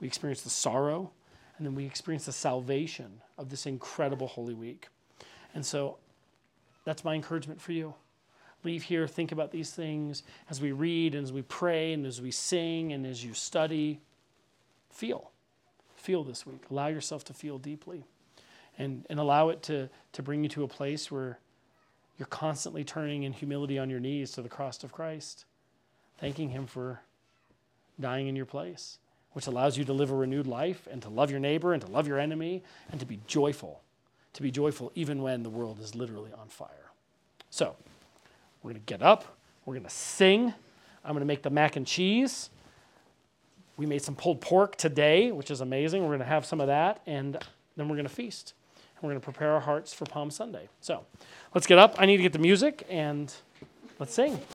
we 0.00 0.06
experience 0.06 0.42
the 0.42 0.50
sorrow, 0.50 1.10
and 1.56 1.66
then 1.66 1.74
we 1.74 1.84
experience 1.84 2.26
the 2.26 2.32
salvation 2.32 3.20
of 3.36 3.50
this 3.50 3.66
incredible 3.66 4.28
Holy 4.28 4.54
Week. 4.54 4.88
And 5.54 5.64
so, 5.64 5.98
that's 6.84 7.04
my 7.04 7.14
encouragement 7.14 7.60
for 7.60 7.72
you. 7.72 7.94
Leave 8.62 8.84
here, 8.84 9.06
think 9.06 9.32
about 9.32 9.50
these 9.50 9.70
things 9.72 10.22
as 10.48 10.60
we 10.60 10.72
read 10.72 11.14
and 11.14 11.24
as 11.24 11.32
we 11.32 11.42
pray 11.42 11.92
and 11.92 12.06
as 12.06 12.22
we 12.22 12.30
sing 12.30 12.92
and 12.92 13.04
as 13.04 13.24
you 13.24 13.34
study. 13.34 14.00
Feel. 14.90 15.30
Feel 15.96 16.24
this 16.24 16.46
week. 16.46 16.62
Allow 16.70 16.86
yourself 16.86 17.24
to 17.24 17.34
feel 17.34 17.58
deeply 17.58 18.04
and, 18.78 19.04
and 19.10 19.20
allow 19.20 19.50
it 19.50 19.62
to, 19.64 19.88
to 20.12 20.22
bring 20.22 20.42
you 20.42 20.48
to 20.50 20.64
a 20.64 20.68
place 20.68 21.10
where 21.10 21.38
you're 22.18 22.26
constantly 22.26 22.84
turning 22.84 23.24
in 23.24 23.32
humility 23.32 23.78
on 23.78 23.90
your 23.90 24.00
knees 24.00 24.32
to 24.32 24.42
the 24.42 24.48
cross 24.48 24.82
of 24.84 24.92
Christ, 24.92 25.44
thanking 26.18 26.50
Him 26.50 26.66
for 26.66 27.00
dying 28.00 28.28
in 28.28 28.36
your 28.36 28.46
place, 28.46 28.98
which 29.32 29.46
allows 29.46 29.76
you 29.76 29.84
to 29.84 29.92
live 29.92 30.10
a 30.10 30.14
renewed 30.14 30.46
life 30.46 30.86
and 30.90 31.02
to 31.02 31.08
love 31.08 31.30
your 31.30 31.40
neighbor 31.40 31.72
and 31.72 31.82
to 31.82 31.90
love 31.90 32.06
your 32.06 32.18
enemy 32.18 32.62
and 32.90 33.00
to 33.00 33.06
be 33.06 33.20
joyful, 33.26 33.80
to 34.32 34.42
be 34.42 34.50
joyful 34.50 34.92
even 34.94 35.22
when 35.22 35.42
the 35.42 35.50
world 35.50 35.80
is 35.80 35.94
literally 35.94 36.30
on 36.38 36.48
fire. 36.48 36.90
So, 37.50 37.76
we're 38.62 38.70
going 38.70 38.82
to 38.82 38.86
get 38.86 39.02
up, 39.02 39.36
we're 39.66 39.74
going 39.74 39.84
to 39.84 39.90
sing. 39.90 40.54
I'm 41.04 41.10
going 41.10 41.20
to 41.20 41.26
make 41.26 41.42
the 41.42 41.50
mac 41.50 41.76
and 41.76 41.86
cheese. 41.86 42.48
We 43.76 43.86
made 43.86 44.02
some 44.02 44.14
pulled 44.14 44.40
pork 44.40 44.76
today, 44.76 45.32
which 45.32 45.50
is 45.50 45.60
amazing. 45.60 46.02
We're 46.02 46.08
going 46.08 46.20
to 46.20 46.24
have 46.24 46.46
some 46.46 46.60
of 46.60 46.68
that, 46.68 47.02
and 47.06 47.38
then 47.76 47.88
we're 47.88 47.96
going 47.96 48.08
to 48.08 48.14
feast. 48.14 48.54
We're 49.04 49.10
going 49.10 49.20
to 49.20 49.24
prepare 49.24 49.52
our 49.52 49.60
hearts 49.60 49.92
for 49.92 50.06
Palm 50.06 50.30
Sunday. 50.30 50.66
So 50.80 51.04
let's 51.54 51.66
get 51.66 51.76
up. 51.76 51.96
I 51.98 52.06
need 52.06 52.16
to 52.16 52.22
get 52.22 52.32
the 52.32 52.38
music, 52.38 52.86
and 52.88 53.30
let's 53.98 54.14
sing. 54.14 54.40